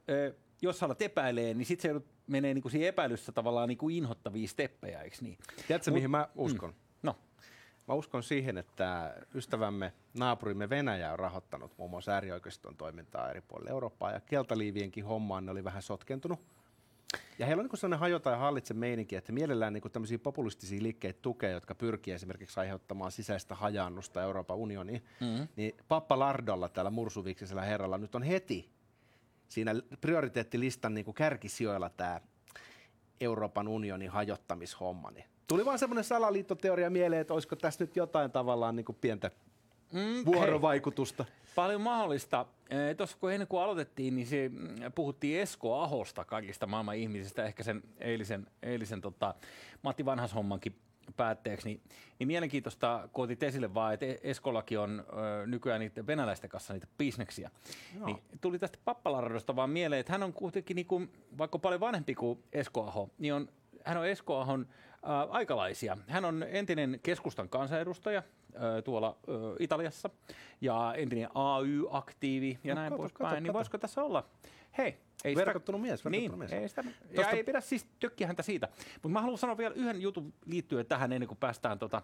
jos 0.62 0.82
alat 0.82 1.02
epäilee, 1.02 1.54
niin 1.54 1.66
sitten 1.66 1.94
se 1.94 2.06
menee 2.26 2.54
niinku 2.54 2.68
siihen 2.68 2.88
epäilyssä 2.88 3.32
tavallaan 3.32 3.68
niinku 3.68 3.88
inhottavia 3.88 4.48
steppejä, 4.48 5.02
eikö 5.02 5.16
niin? 5.20 5.38
Tiedätkö, 5.66 5.90
Mut, 5.90 5.94
mihin 5.94 6.10
mä 6.10 6.28
uskon? 6.34 6.70
Mm. 6.70 6.76
No. 7.02 7.16
Mä 7.88 7.94
uskon 7.94 8.22
siihen, 8.22 8.58
että 8.58 9.14
ystävämme, 9.34 9.92
naapurimme 10.18 10.70
Venäjä 10.70 11.12
on 11.12 11.18
rahoittanut 11.18 11.78
muun 11.78 11.90
muassa 11.90 12.12
äärioikeiston 12.12 12.76
toimintaa 12.76 13.30
eri 13.30 13.40
puolilla 13.40 13.70
Eurooppaa, 13.70 14.12
ja 14.12 14.20
keltaliivienkin 14.20 15.04
hommaan 15.04 15.46
ne 15.46 15.52
oli 15.52 15.64
vähän 15.64 15.82
sotkentunut. 15.82 16.40
Ja 17.38 17.46
heillä 17.46 17.60
on 17.60 17.66
niin 17.66 17.78
sellainen 17.78 18.00
hajota 18.00 18.30
ja 18.30 18.36
hallitse 18.36 18.74
meininki, 18.74 19.16
että 19.16 19.32
mielellään 19.32 19.72
niin 19.72 19.92
tämmöisiä 19.92 20.18
populistisia 20.18 20.82
liikkeitä 20.82 21.18
tukee, 21.22 21.50
jotka 21.50 21.74
pyrkii 21.74 22.14
esimerkiksi 22.14 22.60
aiheuttamaan 22.60 23.12
sisäistä 23.12 23.54
hajaannusta 23.54 24.22
Euroopan 24.22 24.56
unioniin. 24.56 25.04
Mm-hmm. 25.20 25.48
Niin 25.56 25.76
Pappa 25.88 26.18
Lardolla, 26.18 26.68
täällä 26.68 26.90
mursuviksisellä 26.90 27.62
herralla, 27.62 27.98
nyt 27.98 28.14
on 28.14 28.22
heti 28.22 28.70
siinä 29.48 29.74
prioriteettilistan 30.00 30.94
niin 30.94 31.04
kuin 31.04 31.14
kärkisijoilla 31.14 31.90
tämä 31.90 32.20
Euroopan 33.20 33.68
unionin 33.68 34.10
hajottamishomma. 34.10 35.10
Niin 35.10 35.24
tuli 35.46 35.64
vaan 35.64 35.78
semmoinen 35.78 36.04
salaliittoteoria 36.04 36.90
mieleen, 36.90 37.20
että 37.20 37.34
olisiko 37.34 37.56
tässä 37.56 37.84
nyt 37.84 37.96
jotain 37.96 38.30
tavallaan 38.30 38.76
niin 38.76 38.84
kuin 38.84 38.98
pientä 39.00 39.30
mm, 39.92 40.26
vuorovaikutusta. 40.26 41.24
Hei. 41.24 41.34
Paljon 41.54 41.80
mahdollista. 41.80 42.46
Tuossa 42.96 43.16
kun 43.20 43.32
ennen 43.32 43.48
kuin 43.48 43.62
aloitettiin, 43.62 44.16
niin 44.16 44.26
se, 44.26 44.48
mm, 44.48 44.92
puhuttiin 44.94 45.40
Esko 45.40 45.80
Ahosta 45.80 46.24
kaikista 46.24 46.66
maailman 46.66 46.96
ihmisistä, 46.96 47.44
ehkä 47.44 47.62
sen 47.62 47.82
eilisen, 47.98 48.46
eilisen 48.62 49.00
tota, 49.00 49.34
Matti 49.82 50.04
Vanhashommankin 50.04 50.76
päätteeksi, 51.16 51.68
niin, 51.68 51.80
niin 52.18 52.26
mielenkiintoista, 52.26 53.08
kun 53.12 53.24
otit 53.24 53.42
esille 53.42 53.74
vaan, 53.74 53.94
että 53.94 54.06
Eskollakin 54.22 54.78
on 54.78 55.04
ö, 55.42 55.46
nykyään 55.46 55.80
niitä 55.80 56.06
venäläisten 56.06 56.50
kanssa 56.50 56.72
niitä 56.72 56.86
bisneksiä. 56.98 57.50
No. 57.98 58.06
Niin 58.06 58.18
tuli 58.40 58.58
tästä 58.58 58.78
Pappalardosta 58.84 59.56
vaan 59.56 59.70
mieleen, 59.70 60.00
että 60.00 60.12
hän 60.12 60.22
on 60.22 60.32
kuitenkin, 60.32 60.74
niin 60.74 60.86
kuin, 60.86 61.12
vaikka 61.38 61.58
paljon 61.58 61.80
vanhempi 61.80 62.14
kuin 62.14 62.44
Esko 62.52 62.86
Aho, 62.86 63.10
niin 63.18 63.34
on, 63.34 63.48
hän 63.84 63.96
on 63.96 64.08
Esko 64.08 64.40
Ahon 64.40 64.66
äh, 64.92 65.34
aikalaisia. 65.34 65.96
Hän 66.08 66.24
on 66.24 66.44
entinen 66.48 67.00
keskustan 67.02 67.48
kansanedustaja 67.48 68.22
tuolla 68.84 69.18
Italiassa 69.58 70.10
ja 70.60 70.94
entinen 70.96 71.28
AY-aktiivi 71.34 72.58
ja 72.64 72.74
no, 72.74 72.80
näin 72.80 72.92
poispäin. 72.92 73.42
Niin 73.42 73.52
voisiko 73.52 73.78
tässä 73.78 74.02
olla? 74.02 74.24
Hei, 74.78 74.98
ei 75.24 75.36
verkottunut 75.36 75.80
mies, 75.80 76.04
verkottunut 76.04 76.30
niin, 76.30 76.38
mies. 76.38 76.52
Ei 76.52 76.68
sitä, 76.68 76.82
Tosta... 76.82 77.20
ja 77.20 77.30
ei 77.30 77.44
pidä 77.44 77.60
siis 77.60 77.86
tökkiä 78.00 78.26
häntä 78.26 78.42
siitä. 78.42 78.68
Mutta 78.94 79.08
mä 79.08 79.20
haluan 79.20 79.38
sanoa 79.38 79.58
vielä 79.58 79.74
yhden 79.74 80.02
jutun 80.02 80.34
liittyen 80.46 80.86
tähän 80.86 81.12
ennen 81.12 81.28
kuin 81.28 81.38
päästään 81.38 81.78
tota, 81.78 82.02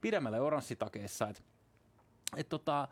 pidemmälle 0.00 0.40
oranssitakeessa. 0.40 1.28
Että 1.28 1.42
et 2.36 2.48
tota, 2.48 2.88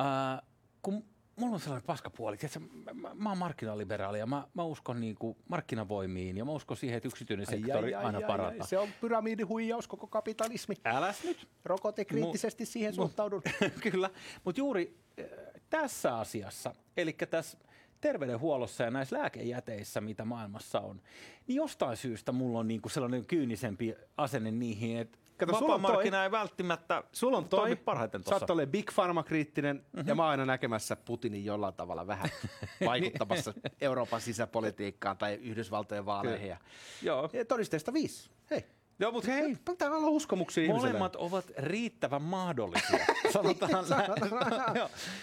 äh, 0.00 0.48
kun 0.82 1.04
mulla 1.40 1.54
on 1.54 1.60
sellainen 1.60 1.86
paskapuoli, 1.86 2.36
että 2.42 2.60
mä, 2.60 2.92
mä, 2.94 3.10
mä 3.14 3.28
oon 3.28 3.38
markkinaliberaali 3.38 4.18
ja 4.18 4.26
mä, 4.26 4.48
mä 4.54 4.64
uskon 4.64 5.00
niin 5.00 5.14
kuin 5.14 5.36
markkinavoimiin 5.48 6.36
ja 6.36 6.44
mä 6.44 6.52
uskon 6.52 6.76
siihen, 6.76 6.96
että 6.96 7.08
yksityinen 7.08 7.46
ai, 7.48 7.58
sektori 7.58 7.94
ai, 7.94 8.04
ai, 8.04 8.04
aina 8.04 8.26
parantaa. 8.26 8.66
Se 8.66 8.78
on 8.78 8.88
pyramidihuijaus 9.00 9.88
koko 9.88 10.06
kapitalismi. 10.06 10.74
Äläs 10.84 11.24
nyt. 11.24 11.48
Rokote 11.64 12.04
kriittisesti 12.04 12.62
mu, 12.62 12.66
siihen 12.66 12.94
suhtaudun. 12.94 13.42
Kyllä, 13.90 14.10
mutta 14.44 14.60
juuri 14.60 14.96
äh, 15.20 15.26
tässä 15.70 16.18
asiassa, 16.18 16.74
eli 16.96 17.12
tässä 17.12 17.58
terveydenhuollossa 18.00 18.84
ja 18.84 18.90
näissä 18.90 19.18
lääkejäteissä, 19.18 20.00
mitä 20.00 20.24
maailmassa 20.24 20.80
on, 20.80 21.00
niin 21.46 21.56
jostain 21.56 21.96
syystä 21.96 22.32
mulla 22.32 22.58
on 22.58 22.68
niinku 22.68 22.88
sellainen 22.88 23.26
kyynisempi 23.26 23.94
asenne 24.16 24.50
niihin, 24.50 24.98
että 24.98 25.18
Kato, 25.46 25.60
vapaa 25.60 25.78
markkina 25.78 26.16
toi, 26.16 26.24
ei 26.24 26.30
välttämättä 26.30 27.02
sulla 27.12 27.36
on 27.36 27.48
toi, 27.48 27.76
parhaiten 27.76 28.24
tuossa. 28.24 28.46
Sä 28.46 28.52
oot 28.52 28.70
Big 28.70 28.90
Pharma-kriittinen 28.94 29.76
mm-hmm. 29.76 30.08
ja 30.08 30.14
mä 30.14 30.22
oon 30.22 30.30
aina 30.30 30.46
näkemässä 30.46 30.96
Putinin 30.96 31.44
jollain 31.44 31.74
tavalla 31.74 32.06
vähän 32.06 32.28
vaikuttamassa 32.86 33.54
Euroopan 33.80 34.20
sisäpolitiikkaan 34.20 35.18
tai 35.18 35.34
Yhdysvaltojen 35.34 36.06
vaaleihin. 36.06 36.48
Ja, 36.48 36.56
Joo. 37.02 37.30
Ja 37.32 37.44
todisteista 37.44 37.92
viisi. 37.92 38.30
Hei. 38.50 38.64
Joo, 39.00 39.12
mutta 39.12 39.30
hei. 39.30 39.56
Pitää 39.64 39.90
olla 39.90 40.08
uskomuksia 40.08 40.68
Molemmat 40.68 41.14
ihmiselle. 41.14 41.26
ovat 41.26 41.44
riittävän 41.58 42.22
mahdollisia, 42.22 43.06
sanotaan 43.32 43.70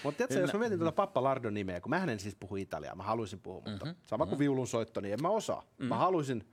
Mutta 0.03 0.17
tiedätkö, 0.17 0.39
jos 0.39 0.53
mä 0.53 0.59
mietin 0.59 0.79
tuota 0.79 0.91
Pappa 0.91 1.23
Lardon 1.23 1.53
nimeä, 1.53 1.81
kun 1.81 1.89
mä 1.89 2.03
en 2.03 2.19
siis 2.19 2.35
puhu 2.35 2.55
italiaa, 2.55 2.95
mä 2.95 3.03
haluaisin 3.03 3.39
puhua, 3.39 3.61
mutta 3.65 3.85
mm-hmm. 3.85 4.01
sama 4.05 4.25
kuin 4.25 4.35
mhm. 4.35 4.39
viulun 4.39 4.67
soitto, 4.67 5.01
niin 5.01 5.13
en 5.13 5.21
mä 5.21 5.29
osaa. 5.29 5.61
Mm-hmm. 5.61 5.85
Mä 5.85 5.95
mhm. 5.95 6.01
haluaisin, 6.01 6.47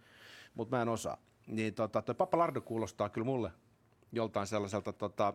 mutta 0.54 0.76
mä 0.76 0.82
en 0.82 0.88
osaa. 0.88 1.18
Niin 1.46 1.74
tota, 1.74 2.02
toi 2.02 2.14
Pappa 2.14 2.38
Lardo 2.38 2.60
kuulostaa 2.60 3.08
kyllä 3.08 3.24
mulle 3.24 3.50
joltain 4.12 4.46
sellaiselta 4.46 4.92
tota, 4.92 5.34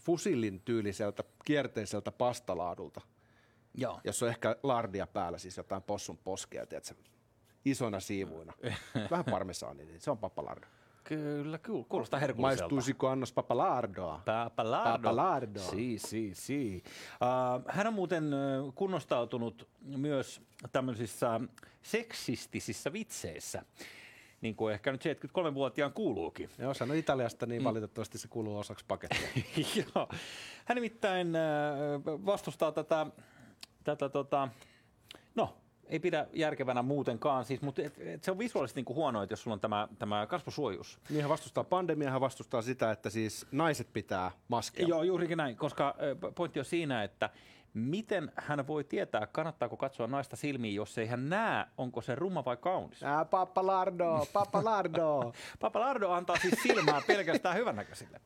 fusillin 0.00 0.60
tyyliseltä 0.60 1.24
kierteiseltä 1.44 2.12
pastalaadulta. 2.12 3.00
Joo. 3.74 4.00
Jos 4.04 4.22
on 4.22 4.28
ehkä 4.28 4.56
lardia 4.62 5.06
päällä, 5.06 5.38
siis 5.38 5.56
jotain 5.56 5.82
possun 5.82 6.18
poskea, 6.18 6.66
tiedätkö, 6.66 6.94
isona 7.64 8.00
siivuina. 8.00 8.52
Vähän 9.10 9.24
parmesaani, 9.24 9.84
niin 9.84 10.00
se 10.00 10.10
on 10.10 10.18
pappalardo. 10.18 10.66
Kyllä, 11.04 11.58
kuulostaa 11.88 12.20
herkulliselta. 12.20 12.62
Maistuisiko 12.62 13.08
annos 13.08 13.32
papalardoa? 13.32 14.22
Papalardo. 14.24 14.92
Papalardo. 14.92 15.60
Si, 15.60 15.98
si, 15.98 16.34
si. 16.34 16.82
Uh, 17.12 17.64
hän 17.68 17.86
on 17.86 17.94
muuten 17.94 18.30
kunnostautunut 18.74 19.68
myös 19.80 20.42
tämmöisissä 20.72 21.40
seksistisissä 21.82 22.92
vitseissä 22.92 23.62
niin 24.40 24.56
kuin 24.56 24.74
ehkä 24.74 24.92
nyt 24.92 25.04
73-vuotiaan 25.04 25.92
kuuluukin. 25.92 26.50
Joo, 26.58 26.74
se 26.74 26.84
on 26.84 26.94
Italiasta, 26.94 27.46
niin 27.46 27.62
mm. 27.62 27.64
valitettavasti 27.64 28.18
se 28.18 28.28
kuuluu 28.28 28.58
osaksi 28.58 28.84
pakettia. 28.88 29.28
Joo. 29.94 30.08
Hän 30.64 30.74
nimittäin 30.74 31.32
vastustaa 32.04 32.72
tätä, 32.72 33.06
tätä 33.84 34.08
tota, 34.08 34.48
no, 35.34 35.56
ei 35.88 35.98
pidä 35.98 36.26
järkevänä 36.32 36.82
muutenkaan, 36.82 37.44
siis, 37.44 37.62
mutta 37.62 37.82
et, 37.82 37.98
et 37.98 38.24
se 38.24 38.30
on 38.30 38.38
visuaalisesti 38.38 38.82
niin 38.82 38.96
huono, 38.96 39.22
että 39.22 39.32
jos 39.32 39.42
sulla 39.42 39.54
on 39.54 39.60
tämä, 39.60 39.88
tämä 39.98 40.26
kasvosuojus. 40.26 40.98
Niin 41.10 41.20
hän 41.20 41.30
vastustaa 41.30 41.64
pandemiaa, 41.64 42.12
hän 42.12 42.20
vastustaa 42.20 42.62
sitä, 42.62 42.90
että 42.90 43.10
siis 43.10 43.46
naiset 43.52 43.92
pitää 43.92 44.30
maskia. 44.48 44.88
Joo, 44.88 45.02
juurikin 45.02 45.36
näin, 45.36 45.56
koska 45.56 45.94
pointti 46.34 46.58
on 46.58 46.64
siinä, 46.64 47.04
että 47.04 47.30
Miten 47.78 48.32
hän 48.36 48.66
voi 48.66 48.84
tietää, 48.84 49.26
kannattaako 49.26 49.76
katsoa 49.76 50.06
naista 50.06 50.36
silmiin, 50.36 50.74
jos 50.74 50.98
ei 50.98 51.06
hän 51.06 51.28
näe, 51.28 51.64
onko 51.78 52.00
se 52.00 52.14
rumma 52.14 52.44
vai 52.44 52.56
kaunis? 52.56 53.02
Ää, 53.02 53.26
Lardo, 54.62 55.32
Papa 55.60 55.80
Lardo 55.80 56.10
antaa 56.10 56.36
siis 56.36 56.62
silmää 56.62 57.00
pelkästään 57.06 57.56
hyvännäköisille 57.56 58.20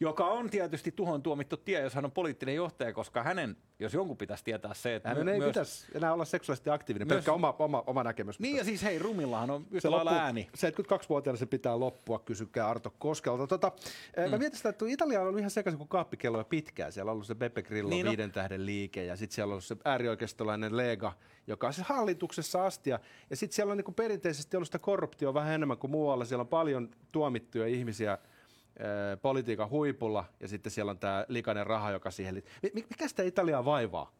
joka 0.00 0.26
on 0.26 0.50
tietysti 0.50 0.92
tuhon 0.92 1.22
tuomittu 1.22 1.56
tie, 1.56 1.80
jos 1.80 1.94
hän 1.94 2.04
on 2.04 2.12
poliittinen 2.12 2.54
johtaja, 2.54 2.92
koska 2.92 3.22
hänen, 3.22 3.56
jos 3.78 3.94
jonkun 3.94 4.16
pitäisi 4.16 4.44
tietää 4.44 4.74
se, 4.74 4.94
että... 4.94 5.08
Hänen 5.08 5.28
ei 5.28 5.40
pitäisi 5.40 5.86
enää 5.94 6.12
olla 6.12 6.24
seksuaalisesti 6.24 6.70
aktiivinen, 6.70 7.08
myös, 7.08 7.16
pelkkä 7.16 7.32
oma, 7.32 7.54
oma, 7.58 7.84
oma 7.86 8.04
näkemys. 8.04 8.40
Niin 8.40 8.56
ja 8.56 8.64
siis 8.64 8.82
hei, 8.82 8.98
Rumillahan 8.98 9.50
on 9.50 9.66
yhtä 9.70 9.90
lailla 9.90 10.12
ääni. 10.12 10.48
72-vuotiaana 10.56 11.38
se 11.38 11.46
pitää 11.46 11.80
loppua, 11.80 12.18
kysykää 12.18 12.68
Arto 12.68 12.94
Koskelta. 12.98 13.46
Tota, 13.46 13.72
mm. 14.16 14.30
Mä 14.30 14.38
mietin 14.38 14.56
sitä, 14.56 14.68
että 14.68 14.84
Italia 14.88 15.20
on 15.20 15.26
ollut 15.26 15.38
ihan 15.38 15.50
sekaisin 15.50 15.78
kuin 15.78 15.88
kaappikello 15.88 16.38
jo 16.38 16.44
pitkään. 16.44 16.92
Siellä 16.92 17.10
on 17.10 17.12
ollut 17.12 17.26
se 17.26 17.34
Beppe 17.34 17.62
Grillo 17.62 17.90
niin, 17.90 18.06
no. 18.06 18.10
viiden 18.10 18.32
tähden 18.32 18.66
liike 18.66 18.89
ja 18.96 19.16
sitten 19.16 19.34
siellä 19.34 19.54
on 19.54 19.62
se 19.62 19.76
äärioikeistolainen 19.84 20.76
Lega, 20.76 21.12
joka 21.46 21.66
on 21.66 21.72
siis 21.72 21.86
hallituksessa 21.86 22.66
asti. 22.66 22.90
Ja, 22.90 22.98
ja 23.30 23.36
sitten 23.36 23.56
siellä 23.56 23.70
on 23.70 23.76
niin 23.76 23.94
perinteisesti 23.94 24.56
ollut 24.56 24.68
sitä 24.68 24.78
korruptio 24.78 25.34
vähän 25.34 25.54
enemmän 25.54 25.78
kuin 25.78 25.90
muualla. 25.90 26.24
Siellä 26.24 26.42
on 26.42 26.48
paljon 26.48 26.90
tuomittuja 27.12 27.66
ihmisiä 27.66 28.18
politiikan 29.22 29.70
huipulla 29.70 30.24
ja 30.40 30.48
sitten 30.48 30.72
siellä 30.72 30.90
on 30.90 30.98
tämä 30.98 31.24
likainen 31.28 31.66
raha, 31.66 31.90
joka 31.90 32.10
siihen 32.10 32.34
liittyy. 32.34 32.70
Mikä 32.74 33.08
sitä 33.08 33.22
Italiaa 33.22 33.64
vaivaa? 33.64 34.12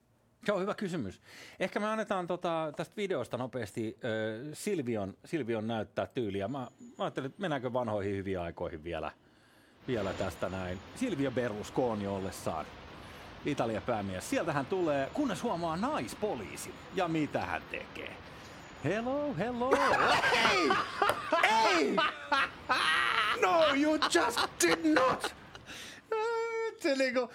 Joo, 0.49 0.61
hyvä 0.61 0.75
kysymys. 0.75 1.21
Ehkä 1.61 1.81
me 1.81 1.87
annetaan 1.87 2.27
tota, 2.27 2.73
tästä 2.77 2.97
videosta 2.97 3.37
nopeasti 3.37 3.97
äh, 4.05 4.11
Silvion, 4.53 5.15
Silvion 5.25 5.67
näyttää 5.67 6.07
tyyliä. 6.07 6.49
Mä, 6.49 6.59
mä 6.59 7.05
ajattelin, 7.05 7.27
että 7.27 7.41
mennäänkö 7.41 7.73
vanhoihin 7.73 8.17
hyviin 8.17 8.41
aikoihin 8.41 8.85
vielä, 8.85 9.13
vielä 9.89 10.13
tästä 10.13 10.49
näin. 10.49 10.79
Silvio 10.97 11.31
Berlusconi 11.31 12.07
ollessaan 12.07 12.67
Italia 13.45 13.81
päämies. 13.81 14.31
Sieltä 14.31 14.53
hän 14.53 14.67
tulee, 14.67 15.11
kunnes 15.15 15.43
huomaa 15.43 15.77
naispoliisi. 15.77 16.75
Ja 16.95 17.09
mitä 17.09 17.41
hän 17.41 17.63
tekee? 17.71 18.17
Hello, 18.85 19.35
hello. 19.39 19.73
Ei! 20.33 20.71
Ei! 21.43 21.97
No, 23.43 23.75
you 23.75 23.99
just 24.15 24.41
did 24.63 24.95
not! 24.95 25.35
Se 26.81 26.95
niinku... 26.95 27.31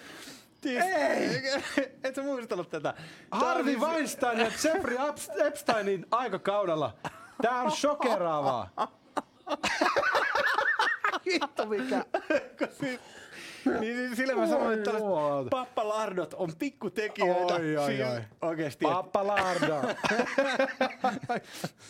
Ei! 0.64 1.42
Et 2.04 2.14
sä 2.14 2.22
muistellut 2.22 2.70
tätä? 2.70 2.94
Harvey 3.30 3.76
Weinstein 3.76 4.38
ja 4.38 4.46
Jeffrey 4.64 4.98
Epsteinin 5.46 6.06
aikakaudella. 6.10 6.94
Tää 7.42 7.62
on 7.62 7.72
shokeraavaa. 7.72 8.70
Vittu 11.26 11.66
mikä. 11.66 12.04
Niin 13.80 14.16
sillä 14.16 14.34
mä 14.34 14.46
sanoin, 14.46 14.78
että 14.78 14.90
pappalardot 15.50 16.34
on 16.34 16.52
pikkutekijöitä. 16.58 17.54
Oi, 17.54 17.76
oi, 17.76 18.02
oi. 18.02 18.20
Oikeesti. 18.42 18.84
Pappalarda. 18.84 19.82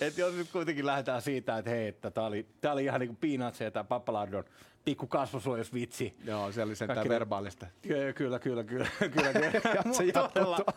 Et 0.01 0.19
jos 0.19 0.35
nyt 0.35 0.49
kuitenkin 0.53 0.87
lähdetään 0.87 1.23
siitä, 1.23 1.59
että 1.59 1.71
hei, 1.71 1.89
että 1.89 2.11
tää 2.11 2.25
oli, 2.25 2.47
tää 2.61 2.73
oli 2.73 2.85
ihan 2.85 3.01
niinku 3.01 3.17
Peanutsia 3.21 3.71
tää 3.71 3.85
pappalardon 3.85 4.45
pikku 4.85 5.07
kasvosuojusvitsi. 5.07 6.15
Joo, 6.25 6.53
se 6.53 6.63
oli 6.63 6.77
sentään 6.77 7.09
verbaalista. 7.09 7.67
Kyllä, 7.83 8.13
kyllä, 8.13 8.39
kyllä, 8.39 8.65
kyllä, 8.65 9.33
kyllä. 9.33 9.33
Mut 9.85 9.97
jatkuu 10.15 10.75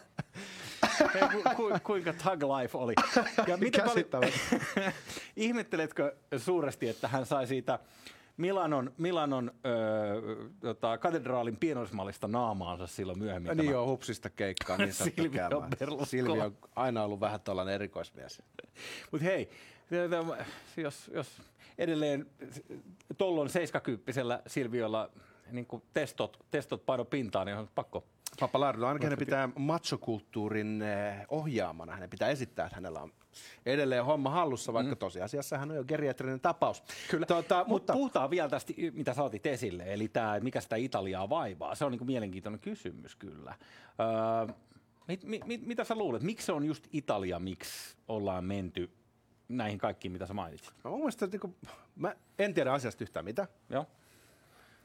Hei, 1.13 1.21
ku, 1.21 1.49
ku, 1.55 1.69
kuinka 1.83 2.13
tug 2.13 2.43
life 2.43 2.77
oli. 2.77 2.93
Ja 3.47 3.57
miten 3.57 3.83
paljon, 4.11 4.31
ihmetteletkö 5.35 6.15
suuresti, 6.37 6.89
että 6.89 7.07
hän 7.07 7.25
sai 7.25 7.47
siitä 7.47 7.79
Milanon, 8.39 8.93
Milanon 8.97 9.51
öö, 9.65 10.21
tota, 10.59 10.97
katedraalin 10.97 11.57
pienoismallista 11.57 12.27
naamaansa 12.27 12.87
silloin 12.87 13.19
myöhemmin? 13.19 13.57
Niin 13.57 13.71
joo, 13.71 13.87
hupsista 13.87 14.29
keikkaa, 14.29 14.77
niin 14.77 14.93
Silvio. 14.93 15.49
Silvio 16.03 16.43
on 16.43 16.57
aina 16.75 17.03
ollut 17.03 17.19
vähän 17.19 17.41
tällainen 17.41 17.75
erikoismies. 17.75 18.41
Mutta 19.11 19.25
hei, 19.25 19.49
jos, 20.77 21.11
jos 21.13 21.27
edelleen 21.77 22.25
tollon 23.17 23.49
70 23.49 24.41
Silviolla 24.47 25.09
niin 25.51 25.67
testot, 25.93 26.45
testot 26.51 26.85
paino 26.85 27.05
pintaan, 27.05 27.45
niin 27.47 27.57
on 27.57 27.69
pakko. 27.75 28.03
Papalardo, 28.39 28.87
ainakin 28.87 29.05
hänen 29.05 29.19
pitää 29.19 29.49
machokulttuurin 29.55 30.81
eh, 30.81 31.25
ohjaamana, 31.29 31.93
hänen 31.93 32.09
pitää 32.09 32.29
esittää, 32.29 32.65
että 32.65 32.75
hänellä 32.75 33.01
on 33.01 33.11
edelleen 33.65 34.05
homma 34.05 34.29
hallussa, 34.29 34.73
vaikka 34.73 34.95
mm. 34.95 34.99
tosiasiassa 34.99 35.57
hän 35.57 35.71
on 35.71 35.77
jo 35.77 35.83
geriatrinen 35.83 36.39
tapaus. 36.39 36.83
Kyllä, 37.09 37.25
Tota, 37.25 37.55
mutta 37.55 37.79
mutta 37.79 37.93
puhutaan 37.93 38.29
vielä 38.29 38.49
tästä, 38.49 38.73
mitä 38.93 39.13
sä 39.13 39.23
otit 39.23 39.45
esille, 39.45 39.93
eli 39.93 40.07
tämä, 40.07 40.39
mikä 40.39 40.61
sitä 40.61 40.75
Italiaa 40.75 41.29
vaivaa. 41.29 41.75
Se 41.75 41.85
on 41.85 41.91
niin 41.91 42.05
mielenkiintoinen 42.05 42.59
kysymys 42.59 43.15
kyllä. 43.15 43.55
Öö, 43.99 44.55
mit, 45.07 45.23
mit, 45.23 45.45
mit, 45.45 45.65
mitä 45.65 45.83
sä 45.83 45.95
luulet, 45.95 46.21
miksi 46.21 46.45
se 46.45 46.51
on 46.51 46.65
just 46.65 46.87
Italia, 46.91 47.39
miksi 47.39 47.97
ollaan 48.07 48.45
menty 48.45 48.89
näihin 49.47 49.77
kaikkiin, 49.77 50.11
mitä 50.11 50.25
sä 50.25 50.33
mainitsit? 50.33 50.73
no, 50.83 50.89
mun 50.91 50.99
mielestä, 50.99 51.27
niin 51.27 51.39
kuin, 51.39 51.55
mä 51.95 52.15
en 52.39 52.53
tiedä 52.53 52.73
asiasta 52.73 53.03
yhtään 53.03 53.25
mitä, 53.25 53.47
Joo? 53.69 53.85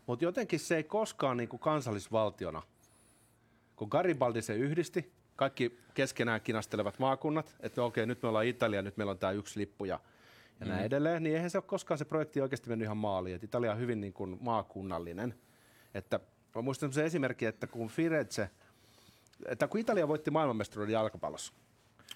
mutta 0.06 0.24
jotenkin 0.24 0.60
se 0.60 0.76
ei 0.76 0.84
koskaan 0.84 1.36
niin 1.36 1.48
kuin 1.48 1.60
kansallisvaltiona, 1.60 2.62
kun 3.76 3.88
Garibaldi 3.90 4.42
se 4.42 4.54
yhdisti, 4.54 5.12
kaikki 5.36 5.78
keskenään 5.94 6.40
kinastelevat 6.40 6.98
maakunnat, 6.98 7.56
että 7.60 7.80
no 7.80 7.86
okei, 7.86 8.06
nyt 8.06 8.22
me 8.22 8.28
ollaan 8.28 8.46
Italia, 8.46 8.82
nyt 8.82 8.96
meillä 8.96 9.10
on 9.10 9.18
tämä 9.18 9.32
yksi 9.32 9.60
lippu 9.60 9.84
ja, 9.84 10.00
ja 10.60 10.66
mm. 10.66 10.72
näin 10.72 10.84
edelleen, 10.84 11.22
niin 11.22 11.36
eihän 11.36 11.50
se 11.50 11.58
ole 11.58 11.64
koskaan 11.66 11.98
se 11.98 12.04
projekti 12.04 12.40
oikeasti 12.40 12.68
mennyt 12.68 12.86
ihan 12.86 12.96
maaliin. 12.96 13.36
Et 13.36 13.44
Italia 13.44 13.72
on 13.72 13.78
hyvin 13.78 14.00
niin 14.00 14.12
kuin 14.12 14.38
maakunnallinen. 14.40 15.34
Että 15.94 16.20
mä 16.54 16.62
muistan 16.62 16.92
sen 16.92 17.04
esimerkki, 17.04 17.46
että 17.46 17.66
kun 17.66 17.88
Firenze, 17.88 18.50
että 19.46 19.68
kun 19.68 19.80
Italia 19.80 20.08
voitti 20.08 20.30
maailmanmestaruuden 20.30 20.92
jalkapallossa, 20.92 21.52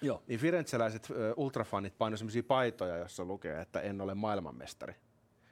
Joo. 0.01 0.23
niin 0.27 0.39
firenzeläiset 0.39 1.07
ultrafanit 1.35 1.97
painoivat 1.97 2.19
sellaisia 2.19 2.43
paitoja, 2.43 2.97
joissa 2.97 3.25
lukee, 3.25 3.61
että 3.61 3.81
en 3.81 4.01
ole 4.01 4.15
maailmanmestari. 4.15 4.95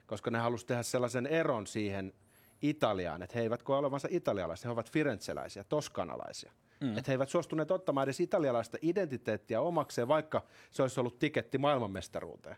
Koska 0.07 0.31
ne 0.31 0.39
halusivat 0.39 0.67
tehdä 0.67 0.83
sellaisen 0.83 1.27
eron 1.27 1.67
siihen 1.67 2.13
Italiaan, 2.61 3.21
että 3.21 3.37
he 3.37 3.41
eivät 3.41 3.63
koe 3.63 3.77
olevansa 3.77 4.07
italialaisia, 4.11 4.67
he 4.67 4.71
ovat 4.71 4.91
firenzeläisiä, 4.91 5.63
toskanalaisia. 5.63 6.51
Mm. 6.81 6.89
Että 6.89 7.03
he 7.07 7.13
eivät 7.13 7.29
suostuneet 7.29 7.71
ottamaan 7.71 8.05
edes 8.05 8.19
italialaista 8.19 8.77
identiteettiä 8.81 9.61
omakseen, 9.61 10.07
vaikka 10.07 10.45
se 10.71 10.81
olisi 10.81 10.99
ollut 10.99 11.19
tiketti 11.19 11.57
maailmanmestaruuteen. 11.57 12.57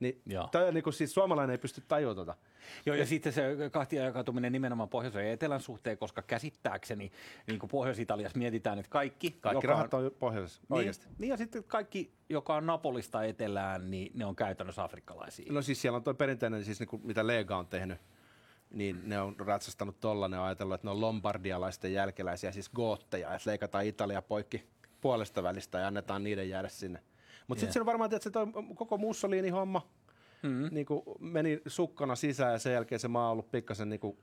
Niin, 0.00 0.22
toi 0.52 0.68
on 0.68 0.74
niin 0.74 0.84
kuin, 0.84 0.94
siis 0.94 1.14
suomalainen 1.14 1.52
ei 1.52 1.58
pysty 1.58 1.82
tajua 1.88 2.14
tota. 2.14 2.34
Joo, 2.86 2.96
ja 2.96 3.06
sitten 3.06 3.32
se 3.32 3.56
kahtia 3.72 4.04
jakautuminen 4.04 4.52
nimenomaan 4.52 4.88
pohjoisen 4.88 5.26
ja 5.26 5.32
etelän 5.32 5.60
suhteen, 5.60 5.98
koska 5.98 6.22
käsittääkseni 6.22 7.12
niin 7.46 7.58
kuin 7.58 7.70
Pohjois-Italiassa 7.70 8.38
mietitään, 8.38 8.78
että 8.78 8.90
kaikki, 8.90 9.30
Kaikki 9.30 9.66
joka 9.66 9.72
rahat 9.72 9.94
on 9.94 10.10
pohjoisessa, 10.18 10.62
niin, 10.62 10.76
oikeasti. 10.76 11.06
niin, 11.18 11.30
ja 11.30 11.36
sitten 11.36 11.64
kaikki, 11.64 12.12
joka 12.28 12.54
on 12.54 12.66
Napolista 12.66 13.24
etelään, 13.24 13.90
niin 13.90 14.12
ne 14.14 14.24
on 14.24 14.36
käytännössä 14.36 14.84
afrikkalaisia. 14.84 15.52
No 15.52 15.62
siis 15.62 15.82
siellä 15.82 15.96
on 15.96 16.04
tuo 16.04 16.14
perinteinen, 16.14 16.64
siis 16.64 16.80
niinku, 16.80 17.00
mitä 17.04 17.26
Lega 17.26 17.56
on 17.56 17.66
tehnyt, 17.66 17.98
niin 18.72 19.00
ne 19.04 19.20
on 19.20 19.34
ratsastanut 19.38 20.00
tolla, 20.00 20.28
ne 20.28 20.38
on 20.38 20.44
ajatellut, 20.44 20.74
että 20.74 20.86
ne 20.86 20.90
on 20.90 21.00
lombardialaisten 21.00 21.92
jälkeläisiä, 21.92 22.52
siis 22.52 22.68
gootteja, 22.70 23.34
että 23.34 23.50
leikataan 23.50 23.86
Italia 23.86 24.22
poikki 24.22 24.66
puolesta 25.00 25.42
välistä 25.42 25.78
ja 25.78 25.86
annetaan 25.86 26.24
niiden 26.24 26.48
jäädä 26.48 26.68
sinne. 26.68 27.02
Mutta 27.46 27.60
sitten 27.60 27.72
siinä 27.72 27.82
on 27.82 27.86
varmaan, 27.86 28.14
että 28.14 28.24
se 28.24 28.30
toi 28.30 28.46
koko 28.74 28.98
Mussolini-homma 28.98 29.86
mm-hmm. 30.42 30.68
niin 30.70 30.86
meni 31.20 31.60
sukkana 31.66 32.16
sisään 32.16 32.52
ja 32.52 32.58
sen 32.58 32.72
jälkeen 32.72 32.98
se 32.98 33.08
maa 33.08 33.26
on 33.26 33.32
ollut 33.32 33.50
pikkasen 33.50 33.88
niin 33.88 34.00
kuin, 34.00 34.18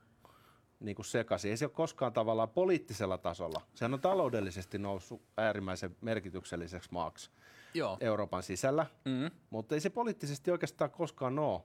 niin 0.80 0.96
kuin 0.96 1.06
sekaisin. 1.06 1.50
Ei 1.50 1.56
se 1.56 1.64
ole 1.64 1.72
koskaan 1.72 2.12
tavallaan 2.12 2.48
poliittisella 2.48 3.18
tasolla. 3.18 3.60
Sehän 3.74 3.94
on 3.94 4.00
taloudellisesti 4.00 4.78
noussut 4.78 5.22
äärimmäisen 5.36 5.96
merkitykselliseksi 6.00 6.88
maaksi 6.92 7.30
Joo. 7.74 7.96
Euroopan 8.00 8.42
sisällä, 8.42 8.86
Mm. 9.04 9.30
mutta 9.50 9.74
ei 9.74 9.80
se 9.80 9.90
poliittisesti 9.90 10.50
oikeastaan 10.50 10.90
koskaan 10.90 11.38
ole. 11.38 11.60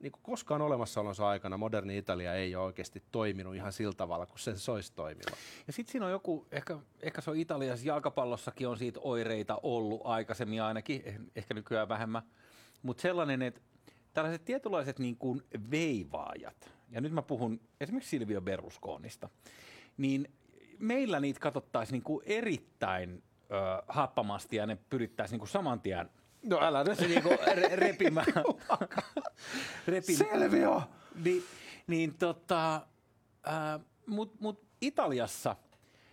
Niin 0.00 0.12
kuin 0.12 0.22
koskaan 0.22 0.62
olemassaolonsa 0.62 1.28
aikana 1.28 1.56
moderni 1.56 1.98
Italia 1.98 2.34
ei 2.34 2.56
ole 2.56 2.64
oikeasti 2.64 3.02
toiminut 3.12 3.54
ihan 3.54 3.72
sillä 3.72 3.94
tavalla, 3.94 4.26
kun 4.26 4.38
sen 4.38 4.58
soisi 4.58 4.92
toimiva. 4.94 5.36
Ja 5.66 5.72
sitten 5.72 5.92
siinä 5.92 6.06
on 6.06 6.12
joku, 6.12 6.46
ehkä, 6.52 6.78
ehkä 7.02 7.20
se 7.20 7.30
on 7.30 7.36
Italiassa, 7.36 7.86
jalkapallossakin 7.86 8.68
on 8.68 8.78
siitä 8.78 9.00
oireita 9.02 9.60
ollut 9.62 10.00
aikaisemmin 10.04 10.62
ainakin, 10.62 11.02
eh- 11.06 11.30
ehkä 11.36 11.54
nykyään 11.54 11.88
vähemmän. 11.88 12.22
Mutta 12.82 13.00
sellainen, 13.00 13.42
että 13.42 13.60
tällaiset 14.12 14.44
tietynlaiset 14.44 14.98
niin 14.98 15.16
kuin 15.16 15.42
veivaajat, 15.70 16.72
ja 16.90 17.00
nyt 17.00 17.12
mä 17.12 17.22
puhun 17.22 17.60
esimerkiksi 17.80 18.10
Silvio 18.10 18.40
Berlusconista, 18.40 19.28
niin 19.96 20.28
meillä 20.78 21.20
niitä 21.20 21.40
katsottaisiin 21.40 21.92
niin 21.92 22.02
kuin 22.02 22.22
erittäin 22.26 23.22
ö, 23.42 23.82
happamasti 23.88 24.56
ja 24.56 24.66
ne 24.66 24.78
pyrittäisiin 24.90 25.32
niin 25.34 25.40
kuin 25.40 25.48
saman 25.48 25.80
tien 25.80 26.10
No 26.46 26.58
älä 26.62 26.84
nyt. 26.84 27.00
niinku 27.00 27.28
re- 27.28 27.74
repimään. 27.74 28.26
repimään. 29.86 30.40
Selvio! 30.40 30.82
Niin, 31.24 31.44
niin 31.86 32.14
tota, 32.14 32.86
ää, 33.44 33.80
mut, 34.06 34.40
mut 34.40 34.66
Italiassa, 34.80 35.56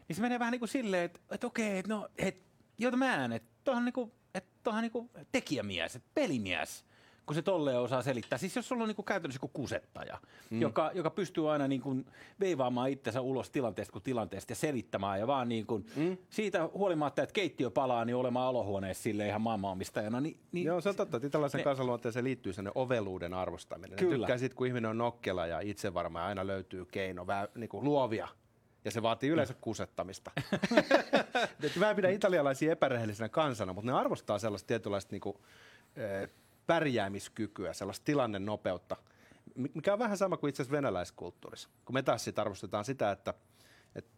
niin 0.08 0.16
se 0.16 0.22
menee 0.22 0.40
vähän 0.40 0.52
niin 0.52 0.60
kuin 0.60 0.70
silleen, 0.70 1.04
että 1.04 1.20
et 1.32 1.44
okei, 1.44 1.78
et 1.78 1.88
no, 1.88 2.08
et, 2.18 2.42
jota 2.78 2.98
mä 2.98 3.26
en, 3.26 3.32
että 3.32 3.50
tohan 3.64 3.86
niinku, 3.86 4.14
et 4.34 4.46
tohan 4.64 4.82
niinku 4.82 5.12
tekijämies, 5.32 5.96
et 5.96 6.04
pelimies, 6.14 6.86
kun 7.26 7.36
se 7.36 7.42
tolleen 7.42 7.80
osaa 7.80 8.02
selittää. 8.02 8.38
Siis 8.38 8.56
jos 8.56 8.68
sulla 8.68 8.84
on 8.84 8.88
niinku 8.88 9.04
käytännössä 9.04 9.38
joku 9.38 9.48
kusettaja, 9.48 10.18
mm. 10.50 10.62
joka, 10.62 10.92
joka 10.94 11.10
pystyy 11.10 11.52
aina 11.52 11.68
niinku 11.68 11.96
veivaamaan 12.40 12.90
itsensä 12.90 13.22
ulos 13.22 13.50
tilanteesta 13.50 13.92
kuin 13.92 14.04
tilanteesta 14.04 14.52
ja 14.52 14.56
selittämään 14.56 15.20
ja 15.20 15.28
vaan 15.28 15.50
niinku, 15.50 15.82
mm. 15.96 16.18
siitä 16.30 16.70
huolimatta, 16.74 17.24
että 17.24 17.34
keittiö 17.34 17.70
palaa, 17.70 18.06
niin 18.06 18.16
olemaan 18.16 18.48
alohuoneessa 18.48 19.04
sille 19.04 19.28
ihan 19.28 19.42
maailmanomistajana. 19.42 20.22
Niin, 20.22 20.38
niin 20.52 20.66
Joo, 20.66 20.82
se 20.82 20.90
on 20.90 20.96
totta, 20.96 21.18
että 21.18 21.28
italaisen 21.28 21.58
ne- 21.58 21.64
kansanluonteeseen 21.64 22.26
liittyy 22.26 22.54
sellainen 22.54 22.72
oveluuden 22.76 23.34
arvostaminen. 23.34 24.00
Kyllä. 24.00 24.12
Ne 24.12 24.18
tykkää 24.18 24.38
siitä, 24.38 24.56
kun 24.56 24.68
ihminen 24.68 24.90
on 24.90 24.98
nokkela 24.98 25.48
ja 25.48 25.60
itsevarma 25.60 26.20
ja 26.20 26.26
aina 26.26 26.48
löytyy 26.48 26.86
keino, 26.86 27.28
vähän 27.28 27.48
niin 27.56 27.70
kuin 27.70 27.84
luovia. 27.84 28.28
Ja 28.86 28.92
se 28.92 29.02
vaatii 29.02 29.30
yleensä 29.30 29.54
kusettamista. 29.62 30.32
Et 31.64 31.76
mä 31.76 31.90
en 31.90 31.96
pidä 31.96 32.10
italialaisia 32.10 32.72
epärehellisenä 32.72 33.30
kansana, 33.30 33.74
mutta 33.74 33.92
ne 33.92 33.98
arvostaa 33.98 34.40
sellaista 34.40 34.68
tietynlaista 34.68 35.12
niin 35.12 35.22
kuin, 35.22 35.38
eh, 35.96 36.30
pärjäämiskykyä, 36.68 37.74
sellaista 37.74 38.06
tilannenopeutta, 38.06 38.96
mi- 39.56 39.72
mikä 39.74 39.94
on 39.94 40.00
vähän 40.00 40.18
sama 40.18 40.38
kuin 40.38 40.50
itse 40.50 40.64
asiassa 40.64 40.78
venäläiskulttuurissa. 40.78 41.70
Kun 41.86 41.94
me 41.94 42.04
taas 42.04 42.24
sit 42.24 42.40
arvostetaan 42.40 42.86
sitä, 42.86 43.12
että, 43.12 43.34
että 43.96 44.12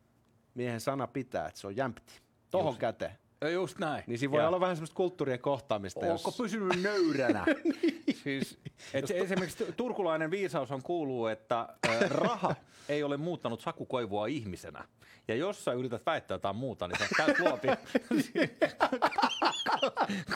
miehen 0.53 0.81
sana 0.81 1.07
pitää, 1.07 1.47
että 1.47 1.59
se 1.59 1.67
on 1.67 1.75
jämpti. 1.75 2.13
Tohon 2.51 2.77
käteen. 2.77 3.17
Ja 3.41 3.49
just 3.49 3.79
näin. 3.79 4.03
Niin 4.07 4.19
siinä 4.19 4.31
voi 4.31 4.41
Ja 4.41 4.47
olla 4.47 4.59
vähän 4.59 4.75
semmoista 4.75 4.95
kulttuurien 4.95 5.39
kohtaamista. 5.39 5.99
Onko 5.99 6.21
jos... 6.25 6.37
pysynyt 6.37 6.83
nöyränä? 6.83 7.45
siis, 8.23 8.59
et 8.93 9.11
esimerkiksi 9.11 9.73
turkulainen 9.77 10.31
viisaus 10.31 10.71
on 10.71 10.81
kuuluu, 10.81 11.27
että 11.27 11.59
äh, 11.87 12.09
raha 12.09 12.55
ei 12.89 13.03
ole 13.03 13.17
muuttanut 13.17 13.61
sakukoivua 13.61 14.27
ihmisenä. 14.27 14.85
Ja 15.27 15.35
jos 15.35 15.63
sä 15.63 15.73
yrität 15.73 16.05
väittää 16.05 16.35
jotain 16.35 16.55
muuta, 16.55 16.87
niin 16.87 16.99
sä 16.99 17.07
käyt 17.17 17.39
luopi. 17.39 17.67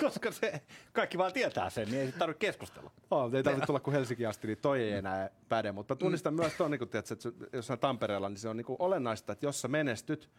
Koska 0.02 0.32
se, 0.32 0.62
kaikki 0.94 1.18
vaan 1.18 1.34
tietää 1.34 1.70
sen, 1.70 1.88
niin 1.88 2.02
ei 2.02 2.12
tarvitse 2.12 2.40
keskustella. 2.40 2.92
Oh, 3.12 3.34
ei 3.34 3.44
tarvitse 3.44 3.66
tulla 3.66 3.80
kuin 3.80 3.94
Helsinki 3.94 4.26
asti, 4.26 4.48
niin 4.48 4.58
toi 4.62 4.84
ei 4.84 4.92
enää 4.92 5.30
päde. 5.50 5.72
Mutta 5.72 5.96
tunnistan 5.96 6.34
mm. 6.34 6.40
myös 6.40 6.54
tuon, 6.54 6.72
niin 6.72 6.84
että 6.84 7.02
se- 7.02 7.32
jos 7.54 7.72
on 7.72 7.80
Tampereella, 7.80 8.30
niin 8.30 8.38
se 8.38 8.50
on 8.50 8.58
niin 8.58 8.66
kuin 8.66 8.78
olennaista, 8.80 9.34
että 9.34 9.46
jos 9.46 9.62
sä 9.62 9.68
menestyt, 9.68 10.30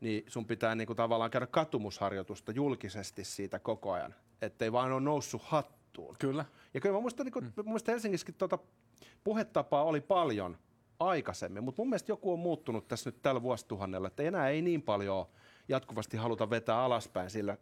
niin 0.00 0.24
sun 0.26 0.46
pitää 0.46 0.74
niin 0.74 0.86
kuin 0.86 0.96
tavallaan 0.96 1.30
käydä 1.30 1.46
katumusharjoitusta 1.46 2.52
julkisesti 2.52 3.24
siitä 3.24 3.58
koko 3.58 3.92
ajan. 3.92 4.14
Ettei 4.42 4.72
vaan 4.72 4.92
ole 4.92 5.00
noussut 5.00 5.42
hattuun. 5.42 6.16
Kyllä. 6.18 6.44
Ja 6.74 6.80
kyllä 6.80 6.94
mä 6.94 7.00
muistan, 7.00 7.26
niin 7.26 7.32
kuin, 7.32 7.44
mm. 7.44 7.52
mun 7.56 7.64
mielestä 7.66 7.92
Helsingissäkin 7.92 8.34
tuota 8.34 8.58
puhetapaa 9.24 9.84
oli 9.84 10.00
paljon 10.00 10.58
aikaisemmin, 11.00 11.64
mutta 11.64 11.82
mun 11.82 11.88
mielestä 11.88 12.12
joku 12.12 12.32
on 12.32 12.38
muuttunut 12.38 12.88
tässä 12.88 13.10
nyt 13.10 13.22
tällä 13.22 13.42
vuosituhannella, 13.42 14.08
että 14.08 14.22
enää 14.22 14.48
ei 14.48 14.62
niin 14.62 14.82
paljon 14.82 15.26
jatkuvasti 15.68 16.16
haluta 16.16 16.50
vetää 16.50 16.78
alaspäin 16.78 17.30
sillä 17.30 17.56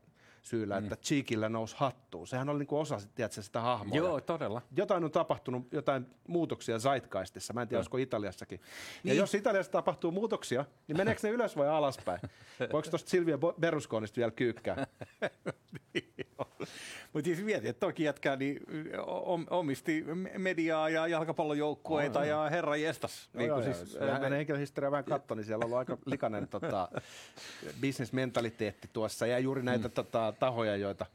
syyllä, 0.49 0.81
mm. 0.81 0.85
että 0.85 0.97
Cheekillä 0.97 1.49
nousi 1.49 1.77
hattuun. 1.79 2.27
Sehän 2.27 2.49
oli 2.49 2.59
niin 2.59 2.67
kuin 2.67 2.81
osa 2.81 2.99
tiedätkö, 3.15 3.43
sitä 3.43 3.61
hahmoa. 3.61 3.97
Joo, 3.97 4.21
todella. 4.21 4.63
Jotain 4.77 5.05
on 5.05 5.11
tapahtunut, 5.11 5.73
jotain 5.73 6.07
muutoksia 6.29 6.79
Zeitgeistissa. 6.79 7.53
Mä 7.53 7.63
en 7.63 7.69
tiedä, 7.69 7.79
olisiko 7.79 7.97
Italiassakin. 7.97 8.61
Ja 8.61 8.69
Niin. 9.05 9.17
jos 9.17 9.35
Italiassa 9.35 9.73
tapahtuu 9.73 10.11
muutoksia, 10.11 10.65
niin 10.89 10.97
meneekö 10.97 11.21
ne 11.23 11.31
ylös 11.31 11.57
vai 11.57 11.69
alaspäin? 11.69 12.21
Voiko 12.73 12.91
tuosta 12.91 13.11
Silvia 13.11 13.39
Berlusconista 13.61 14.17
vielä 14.17 14.31
kyykkää? 14.31 14.87
Mutta 17.13 17.27
siis 17.27 17.43
mieti, 17.45 17.69
että 17.69 17.87
toki 17.87 18.05
jätkää 18.05 18.37
niin 18.37 18.61
om- 19.07 19.47
omisti 19.51 20.05
mediaa 20.39 20.89
ja 20.89 21.07
jalkapallojoukkueita 21.07 22.25
ja 22.25 22.49
herra 22.51 22.77
jestas. 22.77 23.29
Niin 23.35 23.49
Joo, 23.49 23.61
joo, 23.61 23.75
siis, 23.75 24.01
vähän 24.01 24.23
hänen 24.23 24.37
henkilöhistoriaa 24.37 24.91
vähän 24.91 25.05
katsoin, 25.05 25.39
niin 25.39 25.47
siellä 25.47 25.63
on 25.63 25.67
ollut 25.67 25.79
aika 25.79 25.99
likainen 26.05 26.49
tota, 26.49 26.89
bisnesmentaliteetti 27.81 28.89
tuossa 28.93 29.27
ja 29.27 29.39
juuri 29.39 29.63
näitä 29.63 29.89
mm. 29.89 29.95
tota, 29.95 30.35
tahoja, 30.41 30.77
joita 30.77 31.07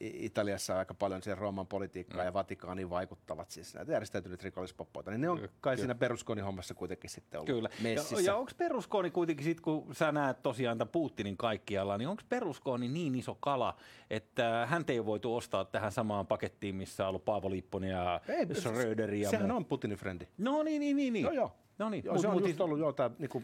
Italiassa 0.00 0.78
aika 0.78 0.94
paljon 0.94 1.22
siihen 1.22 1.38
Rooman 1.38 1.66
politiikkaan 1.66 2.20
mm. 2.20 2.26
ja 2.26 2.32
Vatikaaniin 2.32 2.90
vaikuttavat, 2.90 3.50
siis 3.50 3.74
näitä 3.74 3.92
järjestäytyneet 3.92 4.42
rikollispoppoita, 4.42 5.10
niin 5.10 5.20
ne 5.20 5.30
on 5.30 5.48
kai 5.60 5.78
siinä 5.78 5.94
Berlusconin 5.94 6.44
hommassa 6.44 6.74
kuitenkin 6.74 7.10
sitten 7.10 7.40
ollut 7.40 7.54
Kyllä. 7.54 7.68
messissä. 7.82 8.14
Ja, 8.14 8.22
ja 8.22 8.36
onko 8.36 8.52
Berlusconi 8.58 9.10
kuitenkin 9.10 9.44
sit, 9.44 9.60
kun 9.60 9.94
sä 9.94 10.12
näet 10.12 10.42
tosiaan 10.42 10.78
tämän 10.78 10.92
Putinin 10.92 11.36
kaikkialla, 11.36 11.98
niin 11.98 12.08
onko 12.08 12.22
Berlusconi 12.28 12.88
niin 12.88 13.14
iso 13.14 13.34
kala, 13.40 13.76
että 14.10 14.66
hän 14.70 14.84
ei 14.88 14.98
ole 14.98 15.06
voitu 15.06 15.36
ostaa 15.36 15.64
tähän 15.64 15.92
samaan 15.92 16.26
pakettiin, 16.26 16.74
missä 16.74 17.04
on 17.04 17.08
ollut 17.08 17.24
Paavo 17.24 17.50
Lipponen 17.50 17.90
ja 17.90 18.20
Schröder 18.54 19.14
ja 19.14 19.30
Sehän 19.30 19.48
muu? 19.48 19.56
on 19.56 19.64
Putinin 19.64 19.98
frendi. 19.98 20.26
No 20.38 20.62
niin, 20.62 20.80
niin, 20.80 20.96
niin. 20.96 21.12
niin. 21.12 21.22
Joo, 21.22 21.32
joo. 21.32 21.52
No 21.80 21.88
niin, 21.88 22.04
Joo, 22.04 22.14
mut- 22.14 22.20
se 22.22 22.28
on 22.28 22.34
mut 22.34 22.46
just 22.48 22.60
ollut 22.60 22.78
jo 22.78 22.92
tää, 22.92 23.10
niinku, 23.18 23.42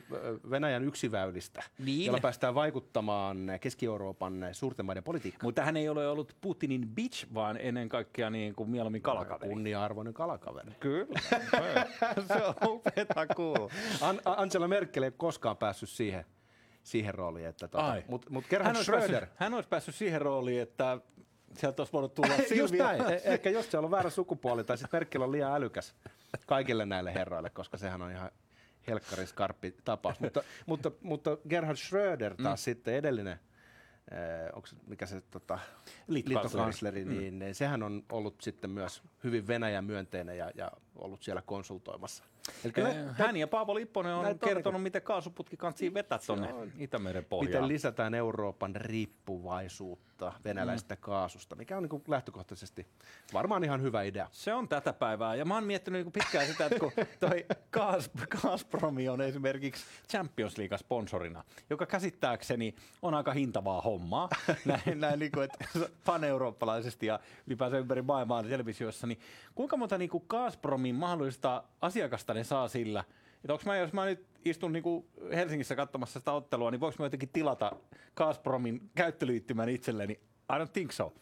Venäjän 0.50 0.84
yksiväylistä, 0.84 1.62
Niin. 1.78 2.06
jolla 2.06 2.20
päästään 2.20 2.54
vaikuttamaan 2.54 3.36
Keski-Euroopan 3.60 4.48
suurten 4.52 4.86
maiden 4.86 5.02
politiikkaan. 5.02 5.46
Mutta 5.46 5.62
hän 5.64 5.76
ei 5.76 5.88
ole 5.88 6.08
ollut 6.08 6.36
Putinin 6.40 6.88
bitch, 6.88 7.26
vaan 7.34 7.56
ennen 7.60 7.88
kaikkea 7.88 8.30
niin 8.30 8.54
kuin 8.54 8.70
mieluummin 8.70 9.02
kalakaveri. 9.02 9.50
Kunnia-arvoinen 9.50 10.14
kalakaveri. 10.14 10.70
Kyllä. 10.80 11.20
se 12.28 12.44
on 12.44 12.54
upeeta 12.68 13.26
kuulla. 13.26 13.70
An- 14.00 14.20
Angela 14.24 14.68
Merkel 14.68 15.02
ei 15.02 15.10
koskaan 15.16 15.56
päässyt 15.56 15.88
siihen, 15.88 16.24
siihen 16.82 17.14
rooliin. 17.14 17.46
Että 17.46 17.68
tota, 17.68 17.86
Ai. 17.86 18.04
Mut, 18.08 18.30
mut 18.30 18.44
Hän 18.44 18.50
Gerhard 18.50 18.76
olisi, 18.76 18.84
Schröder, 18.84 19.10
päässyt, 19.20 19.40
hän 19.40 19.54
olisi 19.54 19.68
päässyt 19.68 19.94
siihen 19.94 20.22
rooliin, 20.22 20.62
että 20.62 20.98
sieltä 21.54 21.80
olisi 21.80 21.92
voinut 21.92 22.14
tulla 22.14 22.28
just 22.38 22.48
Silvia. 22.48 22.84
näin. 22.84 23.00
E- 23.10 23.20
ehkä 23.24 23.50
just 23.50 23.70
se 23.70 23.78
on 23.78 23.90
väärä 23.90 24.10
sukupuoli, 24.10 24.64
tai 24.64 24.78
sitten 24.78 24.98
Merkel 24.98 25.22
on 25.22 25.32
liian 25.32 25.52
älykäs 25.52 25.94
kaikille 26.46 26.86
näille 26.86 27.14
herroille, 27.14 27.50
koska 27.50 27.76
sehän 27.76 28.02
on 28.02 28.10
ihan 28.10 28.30
helkkarin 28.86 29.26
skarppi 29.26 29.76
tapaus. 29.84 30.20
mutta, 30.20 30.42
mutta, 30.66 30.90
mutta 31.02 31.38
Gerhard 31.48 31.76
Schröder 31.76 32.34
taas 32.42 32.60
mm. 32.60 32.64
sitten 32.64 32.94
edellinen, 32.94 33.40
onko 34.52 34.68
mikä 34.86 35.06
se 35.06 35.20
tota, 35.30 35.58
Liittokansleri. 36.08 36.44
liittokansleri, 36.44 37.04
niin 37.04 37.34
mm. 37.34 37.52
sehän 37.52 37.82
on 37.82 38.04
ollut 38.12 38.40
sitten 38.40 38.70
myös 38.70 39.02
hyvin 39.24 39.46
Venäjän 39.46 39.84
myönteinen 39.84 40.38
ja, 40.38 40.50
ja 40.54 40.70
ollut 40.98 41.22
siellä 41.22 41.42
konsultoimassa. 41.42 42.24
Eli 42.64 42.72
kyllä 42.72 42.94
Hän 43.12 43.36
ja 43.36 43.48
Paavo 43.48 43.74
Lipponen 43.74 44.14
on 44.14 44.38
kertonut, 44.38 44.82
miten 44.82 45.02
kaasuputki 45.02 45.56
kantsii 45.56 45.94
vetää 45.94 46.18
tuonne 46.26 46.54
Itämeren 46.78 47.24
pohjaan. 47.24 47.46
miten 47.46 47.68
lisätään 47.68 48.14
Euroopan 48.14 48.76
riippuvaisuutta 48.76 50.32
venäläisestä 50.44 50.94
mm. 50.94 51.00
kaasusta, 51.00 51.56
mikä 51.56 51.76
on 51.76 51.82
niin 51.82 52.02
lähtökohtaisesti 52.08 52.86
varmaan 53.32 53.64
ihan 53.64 53.82
hyvä 53.82 54.02
idea. 54.02 54.28
Se 54.32 54.54
on 54.54 54.68
tätä 54.68 54.92
päivää. 54.92 55.34
Ja 55.34 55.44
mä 55.44 55.54
oon 55.54 55.64
miettinyt 55.64 56.04
niin 56.04 56.12
pitkään 56.12 56.46
sitä, 56.46 56.66
että 56.66 56.78
kun 56.78 56.92
toi 57.20 57.46
Gas, 57.72 58.10
Gazpromi 58.42 59.08
on 59.08 59.20
esimerkiksi 59.20 59.84
Champions 60.10 60.58
League 60.58 60.78
sponsorina, 60.78 61.44
joka 61.70 61.86
käsittääkseni 61.86 62.74
on 63.02 63.14
aika 63.14 63.32
hintavaa 63.32 63.80
hommaa, 63.80 64.28
näin, 64.64 65.00
näin 65.00 65.18
niin 65.18 65.32
kuin, 65.32 65.44
että 65.44 65.64
paneurooppalaisesti 66.04 67.06
ja 67.06 67.20
ylipäänsä 67.46 67.78
ympäri 67.78 68.02
maailmaa 68.02 68.42
televisiossa, 68.42 69.06
niin 69.06 69.20
kuinka 69.54 69.76
monta 69.76 69.98
niin 69.98 70.10
kuin 70.10 70.24
Gazpromin 70.86 70.94
mahdollista 70.94 71.64
asiakasta 71.80 72.34
ne 72.34 72.44
saa 72.44 72.68
sillä, 72.68 73.04
että 73.34 73.52
onko 73.52 73.62
mä, 73.66 73.76
jos 73.76 73.92
mä 73.92 74.04
nyt 74.04 74.26
istun 74.44 74.72
niin 74.72 74.82
kuin 74.82 75.06
Helsingissä 75.34 75.76
katsomassa 75.76 76.18
sitä 76.18 76.32
ottelua, 76.32 76.70
niin 76.70 76.80
voiko 76.80 76.96
mä 76.98 77.06
jotenkin 77.06 77.28
tilata 77.32 77.72
Gazpromin 78.16 78.90
käyttöliittymän 78.94 79.68
itselleni? 79.68 80.12
I 80.52 80.64
don't 80.64 80.72
think 80.72 80.92
so. 80.92 81.12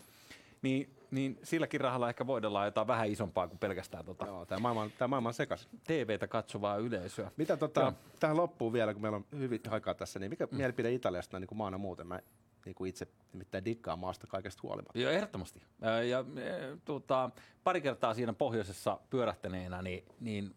Niin, 0.62 0.90
niin 1.10 1.38
silläkin 1.42 1.80
rahalla 1.80 2.08
ehkä 2.08 2.26
voidaan 2.26 2.64
jotain 2.64 2.86
vähän 2.86 3.08
isompaa 3.08 3.48
kuin 3.48 3.58
pelkästään 3.58 4.04
tota 4.04 4.26
Joo, 4.26 4.46
tämä 4.46 4.58
maailma, 4.58 4.90
tämä 4.98 5.08
maailma 5.08 5.28
on 5.28 5.34
sekas. 5.34 5.68
TVtä 5.86 6.26
katsovaa 6.26 6.76
yleisöä. 6.76 7.30
Mitä 7.36 7.56
tota, 7.56 7.80
Joo. 7.80 7.92
tähän 8.20 8.36
loppuun 8.36 8.72
vielä, 8.72 8.92
kun 8.92 9.02
meillä 9.02 9.16
on 9.16 9.26
hyvin 9.38 9.60
aikaa 9.70 9.94
tässä, 9.94 10.18
niin 10.18 10.30
mikä 10.30 10.46
mm. 10.46 10.56
mielipide 10.56 10.92
Italiasta 10.92 11.40
niin 11.40 11.48
kuin 11.48 11.58
maana 11.58 11.78
muuten? 11.78 12.06
Mä 12.06 12.20
niin 12.64 12.74
kuin 12.74 12.88
itse 12.88 13.06
nimittäin 13.32 13.64
dikkaan 13.64 13.98
maasta 13.98 14.26
kaikesta 14.26 14.60
huolimatta. 14.62 14.98
Joo, 14.98 15.10
ehdottomasti. 15.10 15.62
Ja 16.08 16.18
e, 16.18 16.76
tota, 16.84 17.30
pari 17.64 17.80
kertaa 17.80 18.14
siinä 18.14 18.32
pohjoisessa 18.32 18.98
pyörähtäneenä, 19.10 19.82
niin, 19.82 20.04
niin 20.20 20.54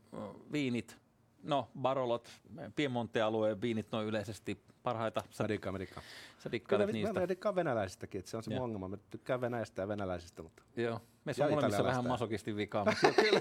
viinit, 0.52 0.98
no 1.44 1.70
Barolot, 1.82 2.30
Piemonte-alueen 2.76 3.62
viinit 3.62 3.92
noin 3.92 4.08
yleisesti 4.08 4.62
parhaita. 4.84 5.24
Mä 5.72 5.80
dikkaan. 5.80 6.04
sä 6.40 6.50
Kyllä 6.68 6.86
niistä. 6.86 7.20
mä 7.50 7.56
venäläisistäkin, 7.56 8.20
että 8.20 8.32
se 8.32 8.38
on 8.38 8.44
se 8.44 8.60
ongelma. 8.60 8.88
Mä 8.88 8.98
tykkään 9.10 9.42
venäjistä 9.42 9.82
ja 9.82 9.88
venäläisistä, 9.88 10.44
mutta 10.44 10.64
Joo, 10.76 11.02
meissä 11.26 11.44
Ja 11.44 11.48
on 11.48 11.54
molemmissa 11.54 11.84
vähän 11.84 12.08
masokistin 12.08 12.56
vikaa. 12.56 12.86
Mutta 12.86 13.22
kyllä, 13.22 13.40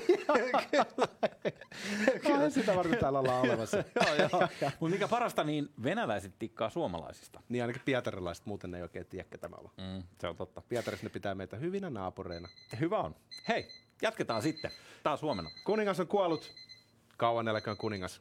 kyllä. 2.22 2.50
sitä 2.50 2.76
varten 2.76 2.98
täällä 2.98 3.18
ollaan 3.18 3.42
olemassa. 3.42 3.76
joo, 4.06 4.14
joo. 4.14 4.48
Mutta 4.80 4.94
mikä 4.94 5.09
parasta, 5.09 5.44
niin 5.44 5.72
venäläiset 5.82 6.35
tikkaa 6.38 6.70
suomalaisista. 6.70 7.40
Niin 7.48 7.62
ainakin 7.62 7.82
pietarilaiset 7.85 8.46
muuten 8.46 8.74
ei 8.74 8.82
oikein 8.82 9.06
tiedä, 9.06 9.28
ketä 9.30 9.48
me 9.48 9.56
ollaan. 9.59 9.74
Mm, 9.76 10.02
se 10.20 10.28
on 10.28 10.37
totta. 10.37 10.62
Pietarissa 10.68 11.06
ne 11.06 11.11
pitää 11.11 11.35
meitä 11.35 11.56
hyvinä 11.56 11.90
naapureina. 11.90 12.48
Hyvä 12.80 12.98
on. 12.98 13.14
Hei, 13.48 13.68
jatketaan 14.02 14.42
sitten. 14.42 14.70
Taas 15.02 15.22
huomenna. 15.22 15.50
Kuningas 15.64 16.00
on 16.00 16.06
kuollut. 16.06 16.52
Kauan 17.16 17.48
eläköön 17.48 17.76
kuningas. 17.76 18.20